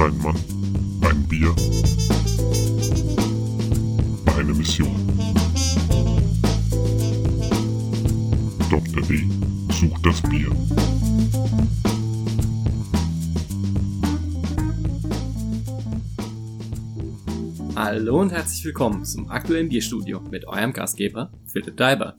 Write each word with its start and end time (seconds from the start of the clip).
Ein 0.00 0.16
Mann, 0.22 0.34
ein 1.02 1.28
Bier, 1.28 1.54
eine 4.34 4.54
Mission. 4.54 4.96
Dr. 8.70 9.02
D 9.02 9.28
sucht 9.70 10.06
das 10.06 10.22
Bier. 10.22 10.50
Hallo 17.76 18.20
und 18.22 18.32
herzlich 18.32 18.64
willkommen 18.64 19.04
zum 19.04 19.28
aktuellen 19.28 19.68
Bierstudio 19.68 20.20
mit 20.22 20.48
eurem 20.48 20.72
Gastgeber 20.72 21.30
Philipp 21.44 21.76
Daiber. 21.76 22.16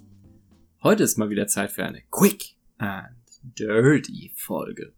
Heute 0.84 1.02
ist 1.02 1.18
mal 1.18 1.32
wieder 1.32 1.48
Zeit 1.48 1.72
für 1.72 1.84
eine 1.84 2.04
Quick 2.12 2.58
and 2.78 3.18
Dirty 3.42 4.34
Folge. 4.36 4.94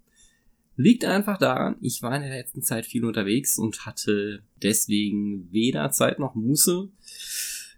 Liegt 0.75 1.05
einfach 1.05 1.37
daran, 1.37 1.75
ich 1.81 2.01
war 2.01 2.15
in 2.15 2.23
der 2.23 2.31
letzten 2.31 2.63
Zeit 2.63 2.85
viel 2.85 3.05
unterwegs 3.05 3.59
und 3.59 3.85
hatte 3.85 4.41
deswegen 4.61 5.51
weder 5.51 5.91
Zeit 5.91 6.19
noch 6.19 6.33
Muße, 6.33 6.89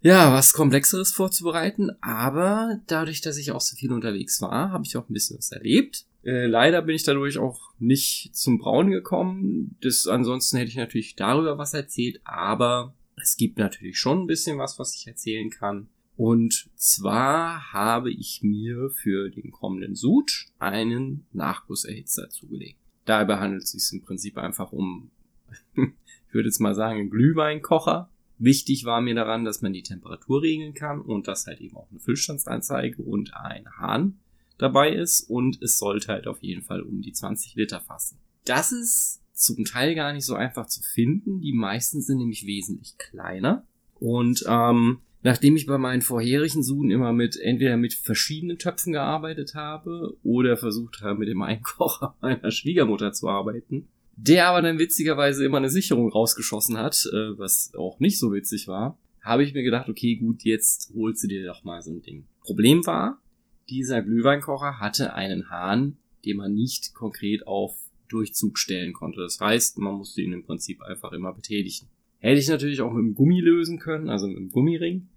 ja, 0.05 0.31
was 0.31 0.53
Komplexeres 0.53 1.11
vorzubereiten, 1.11 1.89
aber 1.99 2.79
dadurch, 2.85 3.21
dass 3.21 3.37
ich 3.37 3.51
auch 3.51 3.61
so 3.61 3.75
viel 3.75 3.91
unterwegs 3.91 4.39
war, 4.39 4.71
habe 4.71 4.85
ich 4.85 4.95
auch 4.97 5.09
ein 5.09 5.13
bisschen 5.13 5.39
was 5.39 5.51
erlebt. 5.51 6.05
Äh, 6.23 6.45
leider 6.45 6.83
bin 6.83 6.95
ich 6.95 7.01
dadurch 7.01 7.39
auch 7.39 7.73
nicht 7.79 8.35
zum 8.35 8.59
Brauen 8.59 8.91
gekommen. 8.91 9.77
Das, 9.81 10.05
ansonsten 10.05 10.57
hätte 10.57 10.69
ich 10.69 10.77
natürlich 10.77 11.15
darüber 11.15 11.57
was 11.57 11.73
erzählt, 11.73 12.21
aber 12.23 12.93
es 13.19 13.35
gibt 13.35 13.57
natürlich 13.57 13.97
schon 13.97 14.21
ein 14.21 14.27
bisschen 14.27 14.59
was, 14.59 14.77
was 14.77 14.95
ich 14.95 15.07
erzählen 15.07 15.49
kann. 15.49 15.87
Und 16.17 16.69
zwar 16.75 17.73
habe 17.73 18.11
ich 18.11 18.41
mir 18.43 18.91
für 18.91 19.31
den 19.31 19.51
kommenden 19.51 19.95
Sud 19.95 20.45
einen 20.59 21.25
Nachgusserhitzer 21.33 22.29
zugelegt. 22.29 22.79
Dabei 23.05 23.37
handelt 23.37 23.63
es 23.63 23.71
sich 23.71 23.93
im 23.93 24.01
Prinzip 24.01 24.37
einfach 24.37 24.71
um, 24.71 25.11
ich 25.75 26.33
würde 26.33 26.49
jetzt 26.49 26.59
mal 26.59 26.75
sagen, 26.75 26.99
einen 26.99 27.09
Glühweinkocher. 27.09 28.09
Wichtig 28.37 28.83
war 28.83 28.99
mir 28.99 29.15
daran, 29.15 29.45
dass 29.45 29.61
man 29.61 29.71
die 29.71 29.83
Temperatur 29.83 30.41
regeln 30.41 30.73
kann 30.73 30.99
und 30.99 31.27
dass 31.27 31.47
halt 31.47 31.61
eben 31.61 31.77
auch 31.77 31.89
eine 31.89 31.99
Füllstandsanzeige 31.99 33.01
und 33.01 33.33
ein 33.33 33.65
Hahn 33.77 34.19
dabei 34.57 34.93
ist 34.93 35.21
und 35.29 35.61
es 35.61 35.77
sollte 35.77 36.09
halt 36.09 36.27
auf 36.27 36.41
jeden 36.41 36.61
Fall 36.61 36.81
um 36.81 37.01
die 37.01 37.13
20 37.13 37.55
Liter 37.55 37.79
fassen. 37.79 38.17
Das 38.43 38.71
ist 38.71 39.21
zum 39.33 39.65
Teil 39.65 39.95
gar 39.95 40.13
nicht 40.13 40.25
so 40.25 40.35
einfach 40.35 40.67
zu 40.67 40.81
finden. 40.81 41.41
Die 41.41 41.53
meisten 41.53 42.01
sind 42.01 42.17
nämlich 42.17 42.45
wesentlich 42.45 42.97
kleiner 42.97 43.65
und 43.95 44.43
ähm, 44.47 44.99
Nachdem 45.25 45.55
ich 45.55 45.65
bei 45.65 45.79
meinen 45.79 46.03
vorherigen 46.03 46.61
Suden 46.61 46.91
immer 46.91 47.11
mit 47.11 47.35
entweder 47.35 47.77
mit 47.77 47.95
verschiedenen 47.95 48.59
Töpfen 48.59 48.93
gearbeitet 48.93 49.55
habe 49.55 50.15
oder 50.21 50.55
versucht 50.55 51.01
habe, 51.01 51.17
mit 51.17 51.27
dem 51.27 51.41
Einkocher 51.41 52.15
meiner 52.21 52.51
Schwiegermutter 52.51 53.11
zu 53.11 53.27
arbeiten, 53.27 53.87
der 54.15 54.49
aber 54.49 54.61
dann 54.61 54.77
witzigerweise 54.77 55.43
immer 55.43 55.57
eine 55.57 55.71
Sicherung 55.71 56.11
rausgeschossen 56.11 56.77
hat, 56.77 57.09
äh, 57.11 57.39
was 57.39 57.73
auch 57.73 57.99
nicht 57.99 58.19
so 58.19 58.33
witzig 58.33 58.67
war, 58.67 58.99
habe 59.19 59.43
ich 59.43 59.55
mir 59.55 59.63
gedacht, 59.63 59.89
okay, 59.89 60.15
gut, 60.15 60.43
jetzt 60.43 60.93
holst 60.95 61.23
du 61.23 61.27
dir 61.27 61.43
doch 61.43 61.63
mal 61.63 61.81
so 61.81 61.89
ein 61.89 62.03
Ding. 62.03 62.25
Problem 62.41 62.85
war, 62.85 63.19
dieser 63.67 64.03
Glühweinkocher 64.03 64.79
hatte 64.79 65.15
einen 65.15 65.49
Hahn, 65.49 65.97
den 66.23 66.37
man 66.37 66.53
nicht 66.53 66.93
konkret 66.93 67.47
auf 67.47 67.75
Durchzug 68.09 68.59
stellen 68.59 68.93
konnte. 68.93 69.21
Das 69.21 69.39
heißt, 69.39 69.79
man 69.79 69.95
musste 69.95 70.21
ihn 70.21 70.33
im 70.33 70.43
Prinzip 70.43 70.83
einfach 70.83 71.13
immer 71.13 71.33
betätigen. 71.33 71.87
Hätte 72.19 72.39
ich 72.39 72.47
natürlich 72.47 72.81
auch 72.81 72.93
mit 72.93 73.03
dem 73.03 73.15
Gummi 73.15 73.39
lösen 73.39 73.79
können, 73.79 74.07
also 74.07 74.27
mit 74.27 74.37
dem 74.37 74.51
Gummiring 74.51 75.07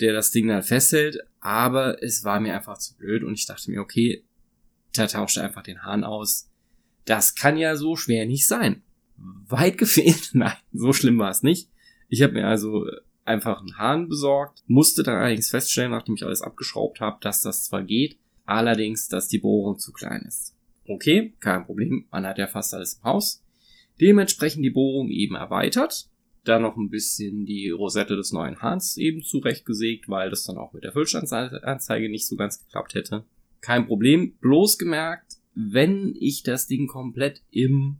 der 0.00 0.12
das 0.12 0.30
Ding 0.30 0.48
dann 0.48 0.62
festhält, 0.62 1.18
aber 1.40 2.02
es 2.02 2.24
war 2.24 2.40
mir 2.40 2.54
einfach 2.54 2.78
zu 2.78 2.96
blöd 2.96 3.22
und 3.22 3.34
ich 3.34 3.46
dachte 3.46 3.70
mir, 3.70 3.80
okay, 3.80 4.24
da 4.94 5.06
tauscht 5.06 5.38
einfach 5.38 5.62
den 5.62 5.82
Hahn 5.82 6.04
aus. 6.04 6.50
Das 7.04 7.34
kann 7.34 7.56
ja 7.56 7.76
so 7.76 7.96
schwer 7.96 8.26
nicht 8.26 8.46
sein. 8.46 8.82
Weit 9.16 9.78
gefehlt, 9.78 10.30
nein, 10.32 10.56
so 10.72 10.92
schlimm 10.92 11.18
war 11.18 11.30
es 11.30 11.42
nicht. 11.42 11.68
Ich 12.08 12.22
habe 12.22 12.34
mir 12.34 12.46
also 12.46 12.86
einfach 13.24 13.60
einen 13.60 13.78
Hahn 13.78 14.08
besorgt, 14.08 14.62
musste 14.66 15.02
dann 15.02 15.16
allerdings 15.16 15.50
feststellen, 15.50 15.92
nachdem 15.92 16.14
ich 16.14 16.24
alles 16.24 16.42
abgeschraubt 16.42 17.00
habe, 17.00 17.18
dass 17.20 17.40
das 17.40 17.64
zwar 17.64 17.82
geht, 17.82 18.18
allerdings, 18.44 19.08
dass 19.08 19.28
die 19.28 19.38
Bohrung 19.38 19.78
zu 19.78 19.92
klein 19.92 20.22
ist. 20.26 20.54
Okay, 20.86 21.32
kein 21.40 21.64
Problem, 21.64 22.06
man 22.10 22.26
hat 22.26 22.38
ja 22.38 22.46
fast 22.46 22.74
alles 22.74 22.94
im 22.94 23.04
Haus. 23.04 23.42
Dementsprechend 24.00 24.64
die 24.64 24.70
Bohrung 24.70 25.08
eben 25.08 25.34
erweitert 25.34 26.10
dann 26.44 26.62
noch 26.62 26.76
ein 26.76 26.90
bisschen 26.90 27.46
die 27.46 27.70
Rosette 27.70 28.16
des 28.16 28.32
neuen 28.32 28.60
Hahns 28.60 28.96
eben 28.96 29.22
zurechtgesägt, 29.22 30.08
weil 30.08 30.30
das 30.30 30.44
dann 30.44 30.58
auch 30.58 30.72
mit 30.72 30.84
der 30.84 30.92
Füllstandsanzeige 30.92 32.08
nicht 32.08 32.26
so 32.26 32.36
ganz 32.36 32.64
geklappt 32.64 32.94
hätte. 32.94 33.24
Kein 33.60 33.86
Problem. 33.86 34.34
Bloß 34.40 34.78
gemerkt, 34.78 35.38
wenn 35.54 36.14
ich 36.18 36.42
das 36.42 36.66
Ding 36.66 36.86
komplett 36.86 37.42
im, 37.50 37.96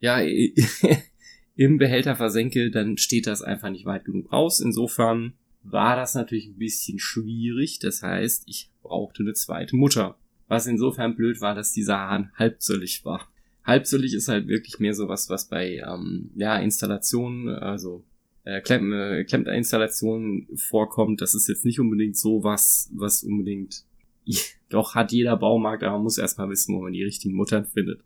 ja, 0.00 0.20
im 1.54 1.78
Behälter 1.78 2.16
versenke, 2.16 2.70
dann 2.70 2.96
steht 2.96 3.26
das 3.26 3.42
einfach 3.42 3.70
nicht 3.70 3.84
weit 3.84 4.04
genug 4.04 4.32
raus. 4.32 4.60
Insofern 4.60 5.34
war 5.62 5.96
das 5.96 6.14
natürlich 6.14 6.46
ein 6.46 6.58
bisschen 6.58 6.98
schwierig. 6.98 7.78
Das 7.78 8.02
heißt, 8.02 8.44
ich 8.46 8.70
brauchte 8.82 9.22
eine 9.22 9.34
zweite 9.34 9.76
Mutter. 9.76 10.16
Was 10.48 10.66
insofern 10.66 11.14
blöd 11.14 11.40
war, 11.40 11.54
dass 11.54 11.72
dieser 11.72 11.98
Hahn 11.98 12.32
halbzöllig 12.36 13.04
war. 13.04 13.31
Halbsüllig 13.64 14.14
ist 14.14 14.28
halt 14.28 14.48
wirklich 14.48 14.80
mehr 14.80 14.94
so 14.94 15.08
was, 15.08 15.28
was 15.30 15.48
bei 15.48 15.82
ähm, 15.86 16.30
ja, 16.34 16.56
Installationen, 16.58 17.48
also 17.48 18.04
äh, 18.44 18.60
Klemm, 18.60 18.92
äh, 18.92 19.24
Klemmerinstallationen 19.24 20.48
vorkommt. 20.56 21.20
Das 21.20 21.34
ist 21.34 21.48
jetzt 21.48 21.64
nicht 21.64 21.78
unbedingt 21.78 22.16
so 22.16 22.42
was, 22.42 22.90
was 22.94 23.22
unbedingt 23.22 23.84
doch 24.68 24.94
hat 24.94 25.12
jeder 25.12 25.36
Baumarkt, 25.36 25.82
aber 25.82 25.94
man 25.96 26.04
muss 26.04 26.18
erstmal 26.18 26.48
wissen, 26.48 26.74
wo 26.74 26.82
man 26.82 26.92
die 26.92 27.04
richtigen 27.04 27.34
Muttern 27.34 27.66
findet. 27.66 28.00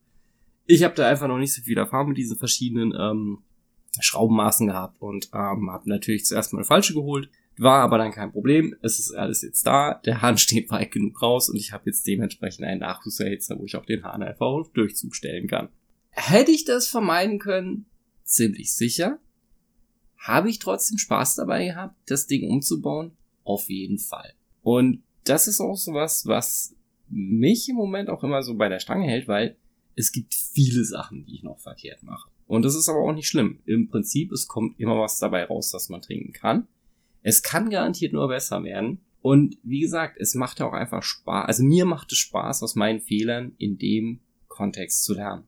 Ich 0.67 0.83
habe 0.83 0.95
da 0.95 1.09
einfach 1.09 1.29
noch 1.29 1.39
nicht 1.39 1.55
so 1.55 1.63
viel 1.63 1.79
Erfahrung 1.79 2.09
mit 2.09 2.19
diesen 2.19 2.37
verschiedenen 2.37 2.93
ähm, 2.99 3.39
Schraubenmaßen 4.01 4.67
gehabt 4.67 5.01
und 5.01 5.31
ähm, 5.33 5.71
habe 5.71 5.89
natürlich 5.89 6.27
zuerst 6.27 6.53
mal 6.53 6.59
eine 6.59 6.67
falsche 6.67 6.93
geholt, 6.93 7.31
war 7.59 7.83
aber 7.83 7.99
dann 7.99 8.13
kein 8.13 8.33
Problem. 8.33 8.77
Es 8.83 8.99
ist 8.99 9.13
alles 9.13 9.43
jetzt 9.43 9.67
da. 9.67 10.01
Der 10.05 10.23
Hahn 10.23 10.39
steht 10.39 10.71
weit 10.71 10.91
genug 10.91 11.21
raus 11.23 11.49
und 11.49 11.57
ich 11.57 11.73
habe 11.73 11.85
jetzt 11.87 12.07
dementsprechend 12.07 12.65
einen 12.65 12.81
Nachwuchserhitzer, 12.81 13.59
wo 13.59 13.65
ich 13.65 13.77
auch 13.77 13.87
den 13.87 14.05
Hahn 14.05 14.23
einfach 14.23 14.47
auf 14.47 14.73
Durchzug 14.73 15.15
stellen 15.15 15.49
kann. 15.49 15.69
Hätte 16.11 16.51
ich 16.51 16.65
das 16.65 16.89
vermeiden 16.89 17.39
können? 17.39 17.87
Ziemlich 18.25 18.73
sicher. 18.75 19.19
Habe 20.19 20.51
ich 20.51 20.59
trotzdem 20.59 20.99
Spaß 20.99 21.37
dabei 21.37 21.67
gehabt, 21.67 21.95
das 22.07 22.27
Ding 22.27 22.51
umzubauen? 22.51 23.13
Auf 23.45 23.69
jeden 23.69 23.99
Fall. 23.99 24.33
Und 24.63 25.03
das 25.25 25.47
ist 25.47 25.61
auch 25.61 25.77
sowas, 25.77 26.27
was 26.27 26.75
mich 27.09 27.69
im 27.69 27.77
Moment 27.77 28.09
auch 28.09 28.25
immer 28.25 28.43
so 28.43 28.57
bei 28.57 28.69
der 28.69 28.81
Stange 28.81 29.07
hält, 29.07 29.29
weil 29.29 29.57
es 29.95 30.11
gibt 30.13 30.35
viele 30.35 30.85
Sachen, 30.85 31.25
die 31.25 31.37
ich 31.37 31.43
noch 31.43 31.59
verkehrt 31.59 32.03
mache. 32.03 32.31
Und 32.47 32.65
das 32.65 32.75
ist 32.75 32.89
aber 32.89 33.01
auch 33.01 33.13
nicht 33.13 33.29
schlimm. 33.29 33.61
Im 33.67 33.89
Prinzip, 33.89 34.33
es 34.33 34.47
kommt 34.47 34.79
immer 34.79 34.99
was 35.01 35.19
dabei 35.19 35.45
raus, 35.45 35.73
was 35.73 35.89
man 35.89 36.01
trinken 36.01 36.33
kann. 36.33 36.67
Es 37.27 37.43
kann 37.43 37.71
garantiert 37.71 38.13
nur 38.13 38.29
besser 38.29 38.63
werden. 38.63 39.01
Und 39.21 39.59
wie 39.65 39.81
gesagt, 39.81 40.17
es 40.21 40.37
macht 40.37 40.63
auch 40.63 40.73
einfach 40.73 41.03
Spaß. 41.03 41.49
Also 41.49 41.65
mir 41.65 41.85
macht 41.85 42.13
es 42.13 42.19
Spaß, 42.19 42.63
aus 42.63 42.77
meinen 42.77 43.01
Fehlern 43.01 43.51
in 43.59 43.79
dem 43.79 44.21
Kontext 44.47 45.03
zu 45.03 45.15
lernen. 45.15 45.43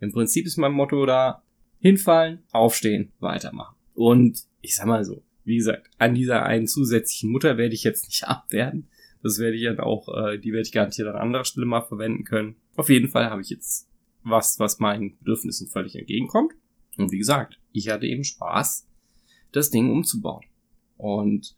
Im 0.00 0.10
Prinzip 0.10 0.46
ist 0.46 0.56
mein 0.56 0.72
Motto 0.72 1.06
da, 1.06 1.44
hinfallen, 1.78 2.40
aufstehen, 2.50 3.12
weitermachen. 3.20 3.76
Und 3.94 4.48
ich 4.62 4.74
sag 4.74 4.86
mal 4.86 5.04
so, 5.04 5.22
wie 5.44 5.58
gesagt, 5.58 5.88
an 5.98 6.16
dieser 6.16 6.42
einen 6.42 6.66
zusätzlichen 6.66 7.30
Mutter 7.30 7.56
werde 7.56 7.76
ich 7.76 7.84
jetzt 7.84 8.06
nicht 8.06 8.24
abwerten. 8.26 8.88
Das 9.22 9.38
werde 9.38 9.56
ich 9.56 9.62
dann 9.62 9.78
auch, 9.78 10.08
äh, 10.08 10.38
die 10.38 10.50
werde 10.50 10.66
ich 10.66 10.72
garantiert 10.72 11.06
an 11.06 11.14
anderer 11.14 11.44
Stelle 11.44 11.66
mal 11.66 11.82
verwenden 11.82 12.24
können. 12.24 12.56
Auf 12.74 12.88
jeden 12.88 13.08
Fall 13.08 13.30
habe 13.30 13.42
ich 13.42 13.50
jetzt 13.50 13.88
was, 14.24 14.58
was 14.58 14.80
meinen 14.80 15.16
Bedürfnissen 15.18 15.68
völlig 15.68 15.94
entgegenkommt. 15.94 16.54
Und 16.96 17.12
wie 17.12 17.18
gesagt, 17.18 17.60
ich 17.70 17.90
hatte 17.90 18.06
eben 18.06 18.24
Spaß, 18.24 18.88
das 19.52 19.70
Ding 19.70 19.88
umzubauen. 19.92 20.42
Und 20.96 21.56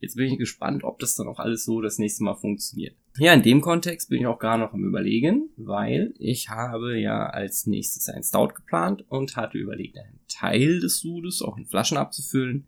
jetzt 0.00 0.16
bin 0.16 0.32
ich 0.32 0.38
gespannt, 0.38 0.84
ob 0.84 0.98
das 0.98 1.14
dann 1.14 1.28
auch 1.28 1.38
alles 1.38 1.64
so 1.64 1.80
das 1.80 1.98
nächste 1.98 2.24
Mal 2.24 2.34
funktioniert. 2.34 2.96
Ja, 3.18 3.32
in 3.32 3.42
dem 3.42 3.60
Kontext 3.60 4.10
bin 4.10 4.20
ich 4.20 4.26
auch 4.26 4.38
gar 4.38 4.58
noch 4.58 4.72
am 4.72 4.84
überlegen, 4.84 5.50
weil 5.56 6.14
ich 6.18 6.50
habe 6.50 6.98
ja 6.98 7.26
als 7.26 7.66
nächstes 7.66 8.08
ein 8.08 8.22
Stout 8.22 8.54
geplant 8.54 9.04
und 9.08 9.36
hatte 9.36 9.58
überlegt, 9.58 9.98
einen 9.98 10.20
Teil 10.28 10.80
des 10.80 10.98
Sudes 10.98 11.42
auch 11.42 11.56
in 11.56 11.66
Flaschen 11.66 11.96
abzufüllen, 11.96 12.66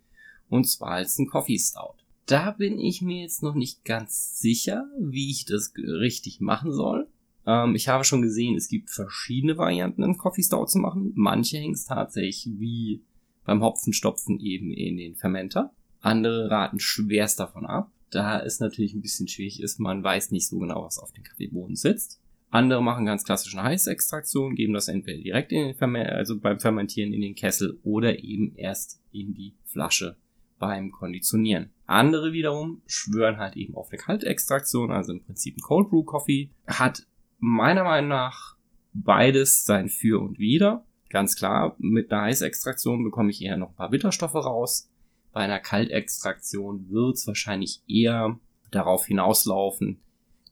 und 0.49 0.65
zwar 0.65 0.93
als 0.93 1.19
ein 1.19 1.29
Coffee 1.29 1.59
Stout. 1.59 1.95
Da 2.27 2.51
bin 2.51 2.79
ich 2.79 3.01
mir 3.01 3.23
jetzt 3.23 3.43
noch 3.43 3.55
nicht 3.55 3.85
ganz 3.85 4.41
sicher, 4.41 4.89
wie 4.99 5.31
ich 5.31 5.45
das 5.45 5.73
richtig 5.77 6.41
machen 6.41 6.73
soll. 6.73 7.09
Ähm, 7.47 7.75
ich 7.75 7.89
habe 7.89 8.05
schon 8.05 8.23
gesehen, 8.23 8.57
es 8.57 8.69
gibt 8.69 8.91
verschiedene 8.91 9.57
Varianten, 9.57 10.05
einen 10.05 10.19
Coffee 10.19 10.43
Stout 10.43 10.67
zu 10.67 10.79
machen. 10.79 11.13
Manche 11.15 11.59
hängen 11.59 11.75
es 11.75 11.87
tatsächlich 11.87 12.49
wie 12.59 13.03
beim 13.45 13.63
Hopfenstopfen 13.63 14.39
eben 14.39 14.73
in 14.73 14.97
den 14.97 15.17
Fermenter. 15.17 15.73
Andere 16.01 16.51
raten 16.51 16.81
schwerst 16.81 17.41
davon 17.41 17.67
ab, 17.67 17.91
da 18.11 18.41
es 18.41 18.61
natürlich 18.61 18.95
ein 18.95 19.03
bisschen 19.03 19.29
schwierig 19.29 19.61
ist, 19.61 19.79
man 19.79 20.03
weiß 20.03 20.31
nicht 20.31 20.49
so 20.49 20.59
genau, 20.59 20.85
was 20.85 20.99
auf 20.99 21.13
den 21.13 21.25
Kaffeebohnen 21.25 21.77
sitzt. 21.77 22.21
Andere 22.51 22.83
machen 22.83 23.07
ganz 23.07 23.25
klassische 23.25 23.63
Heißextraktion, 23.63 24.57
geben 24.57 24.73
das 24.73 24.89
entweder 24.89 25.23
direkt 25.23 25.53
in 25.53 25.69
den 25.69 25.75
Ferment 25.77 26.11
also 26.11 26.39
beim 26.39 26.59
Fermentieren 26.59 27.13
in 27.13 27.21
den 27.21 27.37
Kessel 27.37 27.79
oder 27.85 28.19
eben 28.19 28.57
erst 28.57 29.01
in 29.13 29.35
die 29.35 29.55
Flasche 29.67 30.17
beim 30.59 30.91
Konditionieren. 30.91 31.71
Andere 31.87 32.33
wiederum 32.33 32.83
schwören 32.87 33.39
halt 33.39 33.57
eben 33.57 33.77
auf 33.77 33.91
eine 33.91 33.99
Kaltextraktion, 33.99 34.91
also 34.91 35.13
im 35.13 35.23
Prinzip 35.23 35.57
ein 35.57 35.63
Cold 35.63 35.91
Brew 35.91 36.03
Coffee, 36.03 36.51
hat 36.67 37.07
meiner 37.39 37.85
Meinung 37.85 38.11
nach 38.11 38.57
beides 38.93 39.65
sein 39.65 39.89
Für 39.89 40.21
und 40.21 40.39
Wider. 40.39 40.85
Ganz 41.09 41.37
klar, 41.37 41.77
mit 41.79 42.13
einer 42.13 42.23
Heißextraktion 42.23 43.05
bekomme 43.05 43.31
ich 43.31 43.43
eher 43.43 43.57
noch 43.57 43.71
ein 43.71 43.77
paar 43.77 43.91
Bitterstoffe 43.91 44.35
raus. 44.35 44.90
Bei 45.33 45.41
einer 45.41 45.61
Kaltextraktion 45.61 46.91
wird 46.91 47.17
es 47.17 47.27
wahrscheinlich 47.27 47.83
eher 47.87 48.39
darauf 48.71 49.07
hinauslaufen, 49.07 50.01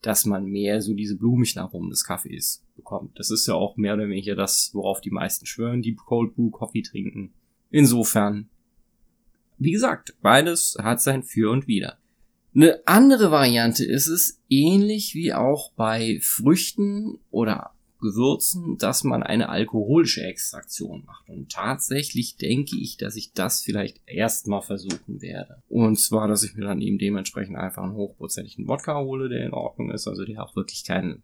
dass 0.02 0.24
man 0.24 0.46
mehr 0.46 0.80
so 0.80 0.94
diese 0.94 1.16
blumigen 1.16 1.60
Aromen 1.60 1.90
des 1.90 2.04
Kaffees 2.04 2.62
bekommt. 2.76 3.18
Das 3.18 3.30
ist 3.30 3.46
ja 3.46 3.54
auch 3.54 3.76
mehr 3.76 3.94
oder 3.94 4.08
weniger 4.08 4.36
das, 4.36 4.70
worauf 4.72 5.00
die 5.00 5.10
meisten 5.10 5.46
schwören, 5.46 5.82
die 5.82 5.96
Cold 5.96 6.34
Brew 6.34 6.50
Coffee 6.50 6.82
trinken. 6.82 7.32
Insofern, 7.70 8.48
wie 9.58 9.72
gesagt, 9.72 10.14
beides 10.22 10.76
hat 10.80 11.00
sein 11.00 11.24
Für 11.24 11.50
und 11.50 11.66
Wider. 11.66 11.98
Eine 12.54 12.80
andere 12.86 13.30
Variante 13.30 13.84
ist 13.84 14.06
es, 14.06 14.40
ähnlich 14.48 15.14
wie 15.14 15.34
auch 15.34 15.72
bei 15.72 16.18
Früchten 16.22 17.18
oder 17.30 17.72
Gewürzen, 17.98 18.76
dass 18.78 19.04
man 19.04 19.22
eine 19.22 19.48
alkoholische 19.48 20.22
Extraktion 20.22 21.04
macht. 21.04 21.28
Und 21.28 21.50
tatsächlich 21.50 22.36
denke 22.36 22.76
ich, 22.76 22.96
dass 22.96 23.16
ich 23.16 23.32
das 23.32 23.60
vielleicht 23.60 24.00
erstmal 24.06 24.62
versuchen 24.62 25.20
werde. 25.20 25.62
Und 25.68 25.98
zwar, 25.98 26.28
dass 26.28 26.42
ich 26.42 26.54
mir 26.54 26.64
dann 26.64 26.80
eben 26.80 26.98
dementsprechend 26.98 27.56
einfach 27.56 27.82
einen 27.82 27.94
hochprozentigen 27.94 28.68
Wodka 28.68 29.00
hole, 29.00 29.28
der 29.28 29.46
in 29.46 29.52
Ordnung 29.52 29.90
ist, 29.90 30.06
also 30.06 30.24
der 30.24 30.42
auch 30.42 30.54
wirklich 30.56 30.84
keinen 30.84 31.22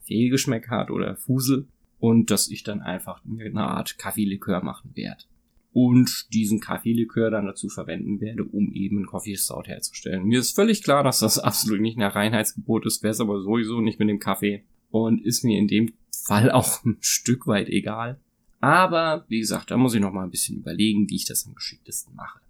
Fehlgeschmack 0.00 0.68
hat 0.68 0.90
oder 0.90 1.16
Fusel. 1.16 1.68
Und 1.98 2.30
dass 2.30 2.48
ich 2.48 2.62
dann 2.62 2.82
einfach 2.82 3.22
eine 3.24 3.68
Art 3.68 3.98
Kaffeelikör 3.98 4.62
machen 4.62 4.90
werde. 4.94 5.24
Und 5.72 6.32
diesen 6.32 6.60
Kaffeelikör 6.60 7.30
dann 7.30 7.44
dazu 7.44 7.68
verwenden 7.68 8.18
werde, 8.22 8.44
um 8.44 8.72
eben 8.72 8.96
einen 8.96 9.06
Coffee 9.06 9.36
Stout 9.36 9.64
herzustellen. 9.66 10.24
Mir 10.24 10.40
ist 10.40 10.54
völlig 10.54 10.82
klar, 10.82 11.04
dass 11.04 11.18
das 11.18 11.38
absolut 11.38 11.82
nicht 11.82 11.98
nach 11.98 12.14
Reinheitsgebot 12.14 12.86
ist, 12.86 13.02
wäre 13.02 13.12
es 13.12 13.20
aber 13.20 13.42
sowieso 13.42 13.82
nicht 13.82 13.98
mit 13.98 14.08
dem 14.08 14.18
Kaffee. 14.18 14.64
Und 14.90 15.22
ist 15.22 15.44
mir 15.44 15.58
in 15.58 15.68
dem 15.68 15.92
Fall 16.26 16.50
auch 16.50 16.84
ein 16.84 16.98
Stück 17.00 17.46
weit 17.46 17.68
egal. 17.68 18.20
Aber 18.60 19.24
wie 19.28 19.38
gesagt, 19.38 19.70
da 19.70 19.76
muss 19.76 19.94
ich 19.94 20.00
noch 20.00 20.12
mal 20.12 20.24
ein 20.24 20.30
bisschen 20.30 20.58
überlegen, 20.58 21.08
wie 21.08 21.16
ich 21.16 21.24
das 21.24 21.46
am 21.46 21.54
geschicktesten 21.54 22.14
mache. 22.14 22.40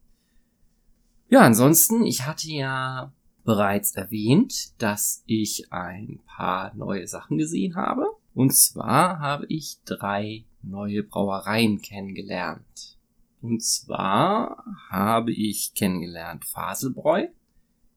Ja, 1.29 1.41
ansonsten, 1.41 2.05
ich 2.05 2.25
hatte 2.25 2.49
ja 2.49 3.13
bereits 3.45 3.95
erwähnt, 3.95 4.81
dass 4.81 5.23
ich 5.27 5.73
ein 5.73 6.21
paar 6.27 6.75
neue 6.75 7.07
Sachen 7.07 7.39
gesehen 7.39 7.77
habe. 7.77 8.07
Und 8.35 8.55
zwar 8.55 9.19
habe 9.19 9.47
ich 9.49 9.79
drei 9.85 10.45
neue 10.63 11.03
Brauereien 11.03 11.83
kennengelernt. 11.83 12.99
Und 13.43 13.63
zwar 13.63 14.65
habe 14.91 15.33
ich 15.33 15.75
kennengelernt 15.75 16.45
Faselbräu 16.45 17.29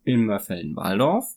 in 0.04 0.26
Mörfelden-Walldorf, 0.26 1.36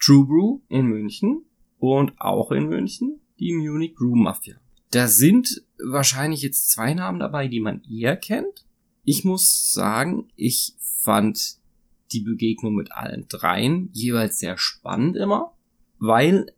True 0.00 0.26
Brew 0.26 0.60
in 0.68 0.86
München 0.86 1.44
und 1.78 2.20
auch 2.20 2.50
in 2.50 2.68
München 2.68 3.21
die 3.42 3.52
Munich 3.52 3.94
Brew 3.94 4.14
Mafia. 4.14 4.56
Da 4.90 5.08
sind 5.08 5.62
wahrscheinlich 5.78 6.42
jetzt 6.42 6.70
zwei 6.70 6.94
Namen 6.94 7.18
dabei, 7.18 7.48
die 7.48 7.60
man 7.60 7.82
eher 7.84 8.16
kennt. 8.16 8.66
Ich 9.04 9.24
muss 9.24 9.72
sagen, 9.72 10.28
ich 10.36 10.74
fand 10.78 11.56
die 12.12 12.20
Begegnung 12.20 12.74
mit 12.74 12.92
allen 12.92 13.26
dreien 13.28 13.88
jeweils 13.92 14.38
sehr 14.38 14.58
spannend 14.58 15.16
immer, 15.16 15.56
weil 15.98 16.52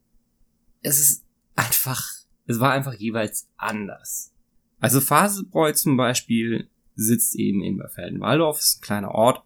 es 0.83 1.01
ist 1.01 1.25
einfach, 1.55 2.05
es 2.47 2.61
war 2.61 2.73
einfach 2.73 2.95
jeweils 2.95 3.49
anders. 3.57 4.35
Also 4.81 5.01
Faselbräu 5.01 5.73
zum 5.73 5.97
Beispiel 5.97 6.69
sitzt 6.97 7.35
eben 7.37 7.63
in 7.63 7.79
Berfelden-Walldorf, 7.79 8.59
ist 8.59 8.79
ein 8.79 8.85
kleiner 8.85 9.13
Ort. 9.13 9.43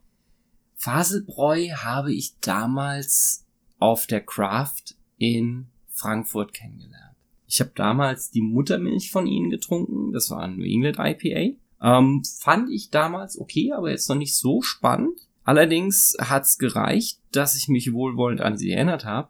Faselbräu 0.74 1.68
habe 1.76 2.12
ich 2.12 2.38
damals 2.40 3.46
auf 3.78 4.06
der 4.06 4.24
Craft 4.24 4.96
in 5.18 5.68
Frankfurt 5.88 6.52
kennengelernt. 6.54 7.07
Ich 7.48 7.60
habe 7.60 7.72
damals 7.74 8.30
die 8.30 8.42
Muttermilch 8.42 9.10
von 9.10 9.26
ihnen 9.26 9.50
getrunken. 9.50 10.12
Das 10.12 10.30
war 10.30 10.40
ein 10.40 10.56
New 10.56 10.64
England 10.64 10.98
IPA. 10.98 11.56
Ähm, 11.80 12.22
fand 12.24 12.70
ich 12.70 12.90
damals 12.90 13.38
okay, 13.38 13.72
aber 13.72 13.90
jetzt 13.90 14.08
noch 14.08 14.16
nicht 14.16 14.36
so 14.36 14.60
spannend. 14.60 15.28
Allerdings 15.44 16.14
hat's 16.20 16.58
gereicht, 16.58 17.20
dass 17.32 17.56
ich 17.56 17.68
mich 17.68 17.92
wohlwollend 17.92 18.42
an 18.42 18.58
sie 18.58 18.70
erinnert 18.70 19.06
habe. 19.06 19.28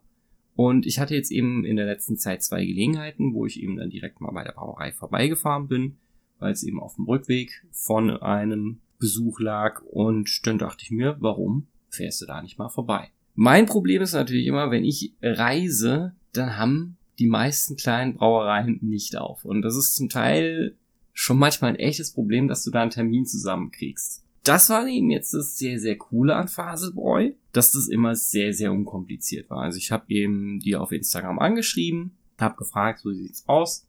Und 0.57 0.85
ich 0.85 0.99
hatte 0.99 1.15
jetzt 1.15 1.31
eben 1.31 1.65
in 1.65 1.77
der 1.77 1.87
letzten 1.87 2.17
Zeit 2.17 2.43
zwei 2.43 2.65
Gelegenheiten, 2.65 3.33
wo 3.33 3.47
ich 3.47 3.63
eben 3.63 3.77
dann 3.77 3.91
direkt 3.91 4.21
mal 4.21 4.33
bei 4.33 4.43
der 4.43 4.51
Brauerei 4.51 4.91
vorbeigefahren 4.91 5.69
bin, 5.69 5.99
weil 6.41 6.51
es 6.51 6.65
eben 6.65 6.81
auf 6.81 6.97
dem 6.97 7.05
Rückweg 7.05 7.65
von 7.71 8.11
einem 8.11 8.81
Besuch 8.99 9.39
lag. 9.39 9.83
Und 9.83 10.45
dann 10.49 10.59
dachte 10.59 10.83
ich 10.83 10.91
mir, 10.91 11.17
warum 11.21 11.69
fährst 11.91 12.21
du 12.21 12.27
da 12.27 12.43
nicht 12.43 12.59
mal 12.59 12.69
vorbei? 12.69 13.13
Mein 13.37 13.67
Problem 13.67 14.03
ist 14.03 14.15
natürlich 14.15 14.47
immer, 14.47 14.73
wenn 14.73 14.85
ich 14.85 15.13
reise, 15.23 16.17
dann 16.33 16.57
haben 16.57 16.98
die 17.19 17.27
meisten 17.27 17.77
kleinen 17.77 18.15
Brauereien 18.15 18.79
nicht 18.83 19.17
auf. 19.17 19.45
Und 19.45 19.63
das 19.63 19.77
ist 19.77 19.97
zum 19.97 20.09
Teil 20.09 20.77
schon 21.13 21.39
manchmal 21.39 21.73
ein 21.73 21.79
echtes 21.81 22.13
Problem, 22.13 22.49
dass 22.49 22.63
du 22.63 22.71
da 22.71 22.83
einen 22.83 22.91
Termin 22.91 23.27
zusammenkriegst. 23.27 24.25
Das 24.45 24.71
war 24.71 24.87
eben 24.87 25.11
jetzt 25.11 25.35
das 25.35 25.59
sehr, 25.59 25.79
sehr 25.79 25.99
coole 25.99 26.37
an 26.37 26.49
Faselbräu, 26.49 27.33
dass 27.53 27.73
das 27.73 27.89
immer 27.89 28.15
sehr, 28.15 28.55
sehr 28.55 28.73
unkompliziert 28.73 29.51
war. 29.51 29.63
Also 29.63 29.79
ich 29.79 29.91
habe 29.91 30.05
eben 30.09 30.61
die 30.61 30.77
auf 30.77 30.93
Instagram 30.93 31.39
angeschrieben, 31.39 32.13
habe 32.39 32.57
gefragt, 32.57 33.01
so 33.01 33.13
sieht's 33.13 33.47
aus. 33.47 33.87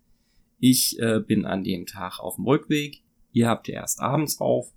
Ich 0.60 1.00
äh, 1.00 1.20
bin 1.20 1.46
an 1.46 1.64
dem 1.64 1.86
Tag 1.86 2.20
auf 2.20 2.36
dem 2.36 2.46
Rückweg. 2.46 3.02
Ihr 3.32 3.48
habt 3.48 3.68
ja 3.68 3.76
erst 3.76 4.02
abends 4.02 4.42
auf. 4.42 4.74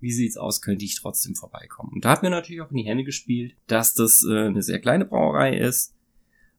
Wie 0.00 0.10
sieht's 0.10 0.36
aus? 0.36 0.60
Könnte 0.60 0.84
ich 0.84 0.96
trotzdem 0.96 1.36
vorbeikommen? 1.36 1.92
Und 1.94 2.04
da 2.04 2.10
hat 2.10 2.22
mir 2.22 2.30
natürlich 2.30 2.60
auch 2.60 2.70
in 2.70 2.76
die 2.76 2.84
Hände 2.84 3.04
gespielt, 3.04 3.54
dass 3.68 3.94
das 3.94 4.26
äh, 4.28 4.46
eine 4.46 4.60
sehr 4.60 4.80
kleine 4.80 5.04
Brauerei 5.04 5.56
ist, 5.56 5.91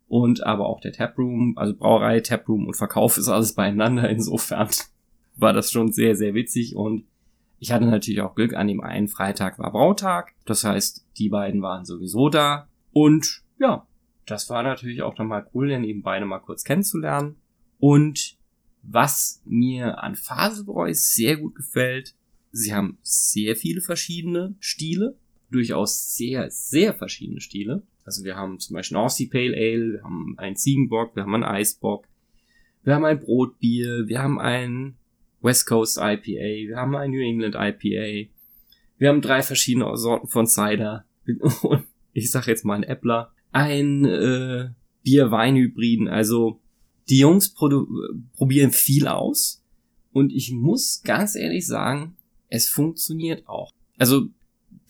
und 0.07 0.43
aber 0.43 0.67
auch 0.67 0.79
der 0.79 0.93
Taproom, 0.93 1.57
also 1.57 1.75
Brauerei, 1.75 2.19
Taproom 2.19 2.67
und 2.67 2.75
Verkauf 2.75 3.17
ist 3.17 3.29
alles 3.29 3.53
beieinander. 3.53 4.09
Insofern 4.09 4.69
war 5.35 5.53
das 5.53 5.71
schon 5.71 5.91
sehr, 5.91 6.15
sehr 6.15 6.33
witzig 6.33 6.75
und 6.75 7.05
ich 7.59 7.71
hatte 7.71 7.85
natürlich 7.85 8.21
auch 8.21 8.35
Glück, 8.35 8.53
an 8.53 8.67
dem 8.67 8.81
einen 8.81 9.07
Freitag 9.07 9.57
war 9.57 9.71
Brautag. 9.71 10.33
Das 10.45 10.63
heißt, 10.63 11.05
die 11.17 11.29
beiden 11.29 11.61
waren 11.61 11.85
sowieso 11.85 12.29
da 12.29 12.67
und 12.91 13.41
ja, 13.59 13.87
das 14.25 14.49
war 14.49 14.63
natürlich 14.63 15.01
auch 15.01 15.15
dann 15.15 15.27
mal 15.27 15.47
cool, 15.53 15.69
denn 15.69 15.83
eben 15.83 16.01
beide 16.01 16.25
mal 16.25 16.39
kurz 16.39 16.63
kennenzulernen. 16.63 17.35
Und 17.79 18.37
was 18.81 19.41
mir 19.45 20.03
an 20.03 20.15
Faselbräu 20.15 20.93
sehr 20.93 21.37
gut 21.37 21.55
gefällt, 21.55 22.15
sie 22.51 22.73
haben 22.73 22.97
sehr 23.01 23.55
viele 23.55 23.81
verschiedene 23.81 24.55
Stile, 24.59 25.17
durchaus 25.51 26.15
sehr, 26.15 26.49
sehr 26.51 26.93
verschiedene 26.93 27.41
Stile. 27.41 27.83
Also 28.05 28.23
wir 28.23 28.35
haben 28.35 28.59
zum 28.59 28.75
Beispiel 28.75 28.97
Aussie 28.97 29.27
Pale 29.27 29.55
Ale, 29.55 29.93
wir 29.93 30.03
haben 30.03 30.35
einen 30.37 30.55
Ziegenbock, 30.55 31.15
wir 31.15 31.23
haben 31.23 31.33
einen 31.35 31.43
Eisbock, 31.43 32.07
wir 32.83 32.95
haben 32.95 33.05
ein 33.05 33.19
Brotbier, 33.19 34.07
wir 34.07 34.21
haben 34.21 34.39
ein 34.39 34.95
West 35.41 35.67
Coast 35.67 35.97
IPA, 35.97 36.67
wir 36.67 36.77
haben 36.77 36.95
ein 36.95 37.11
New 37.11 37.21
England 37.21 37.55
IPA, 37.55 38.29
wir 38.97 39.09
haben 39.09 39.21
drei 39.21 39.41
verschiedene 39.41 39.95
Sorten 39.97 40.27
von 40.27 40.47
Cider 40.47 41.05
und 41.61 41.85
ich 42.13 42.29
sag 42.31 42.47
jetzt 42.47 42.65
mal 42.65 42.75
ein 42.75 42.83
Äppler, 42.83 43.31
ein 43.51 44.05
äh, 44.05 44.69
Bier-Wein-Hybriden, 45.03 46.07
also 46.07 46.59
die 47.09 47.19
Jungs 47.19 47.53
probieren 47.53 48.71
viel 48.71 49.07
aus 49.07 49.63
und 50.11 50.31
ich 50.31 50.51
muss 50.51 51.01
ganz 51.03 51.35
ehrlich 51.35 51.67
sagen, 51.67 52.15
es 52.49 52.69
funktioniert 52.69 53.47
auch. 53.47 53.71
Also 53.97 54.27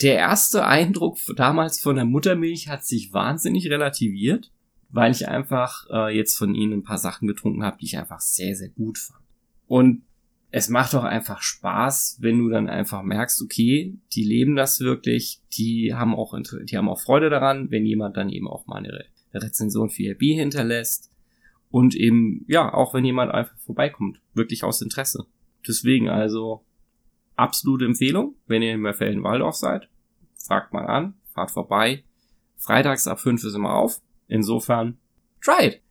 der 0.01 0.15
erste 0.15 0.65
Eindruck 0.65 1.17
damals 1.35 1.79
von 1.79 1.95
der 1.95 2.05
Muttermilch 2.05 2.67
hat 2.67 2.85
sich 2.85 3.13
wahnsinnig 3.13 3.69
relativiert, 3.69 4.51
weil 4.89 5.12
ich 5.12 5.27
einfach 5.27 5.88
äh, 5.91 6.15
jetzt 6.15 6.38
von 6.38 6.55
ihnen 6.55 6.73
ein 6.73 6.83
paar 6.83 6.97
Sachen 6.97 7.27
getrunken 7.27 7.63
habe, 7.63 7.77
die 7.79 7.85
ich 7.85 7.97
einfach 7.97 8.19
sehr, 8.19 8.55
sehr 8.55 8.69
gut 8.69 8.97
fand. 8.97 9.23
Und 9.67 10.03
es 10.51 10.69
macht 10.69 10.93
doch 10.93 11.03
einfach 11.03 11.41
Spaß, 11.41 12.17
wenn 12.21 12.38
du 12.38 12.50
dann 12.50 12.69
einfach 12.69 13.01
merkst, 13.01 13.41
okay, 13.41 13.97
die 14.13 14.23
leben 14.23 14.55
das 14.55 14.79
wirklich, 14.81 15.41
die 15.57 15.95
haben 15.95 16.13
auch, 16.13 16.38
die 16.63 16.77
haben 16.77 16.89
auch 16.89 17.01
Freude 17.01 17.31
daran, 17.31 17.71
wenn 17.71 17.88
jemand 17.88 18.17
dann 18.17 18.29
eben 18.29 18.47
auch 18.47 18.67
mal 18.67 18.77
eine 18.77 19.05
Rezension 19.33 19.89
für 19.89 20.03
ihr 20.03 20.17
Bier 20.17 20.35
hinterlässt. 20.35 21.12
Und 21.71 21.95
eben, 21.95 22.45
ja, 22.47 22.71
auch 22.71 22.93
wenn 22.93 23.03
jemand 23.03 23.31
einfach 23.31 23.57
vorbeikommt, 23.57 24.19
wirklich 24.35 24.63
aus 24.63 24.83
Interesse. 24.83 25.25
Deswegen 25.67 26.07
also, 26.07 26.63
absolute 27.35 27.85
Empfehlung, 27.85 28.35
wenn 28.47 28.61
ihr 28.61 28.73
in 28.73 28.81
Mörfelden-Waldorf 28.81 29.55
seid. 29.55 29.89
Fragt 30.35 30.73
mal 30.73 30.85
an, 30.85 31.15
fahrt 31.33 31.51
vorbei. 31.51 32.03
Freitags 32.57 33.07
ab 33.07 33.19
5 33.19 33.43
ist 33.43 33.55
immer 33.55 33.73
auf. 33.73 34.01
Insofern, 34.27 34.97
try 35.41 35.67
it. 35.67 35.81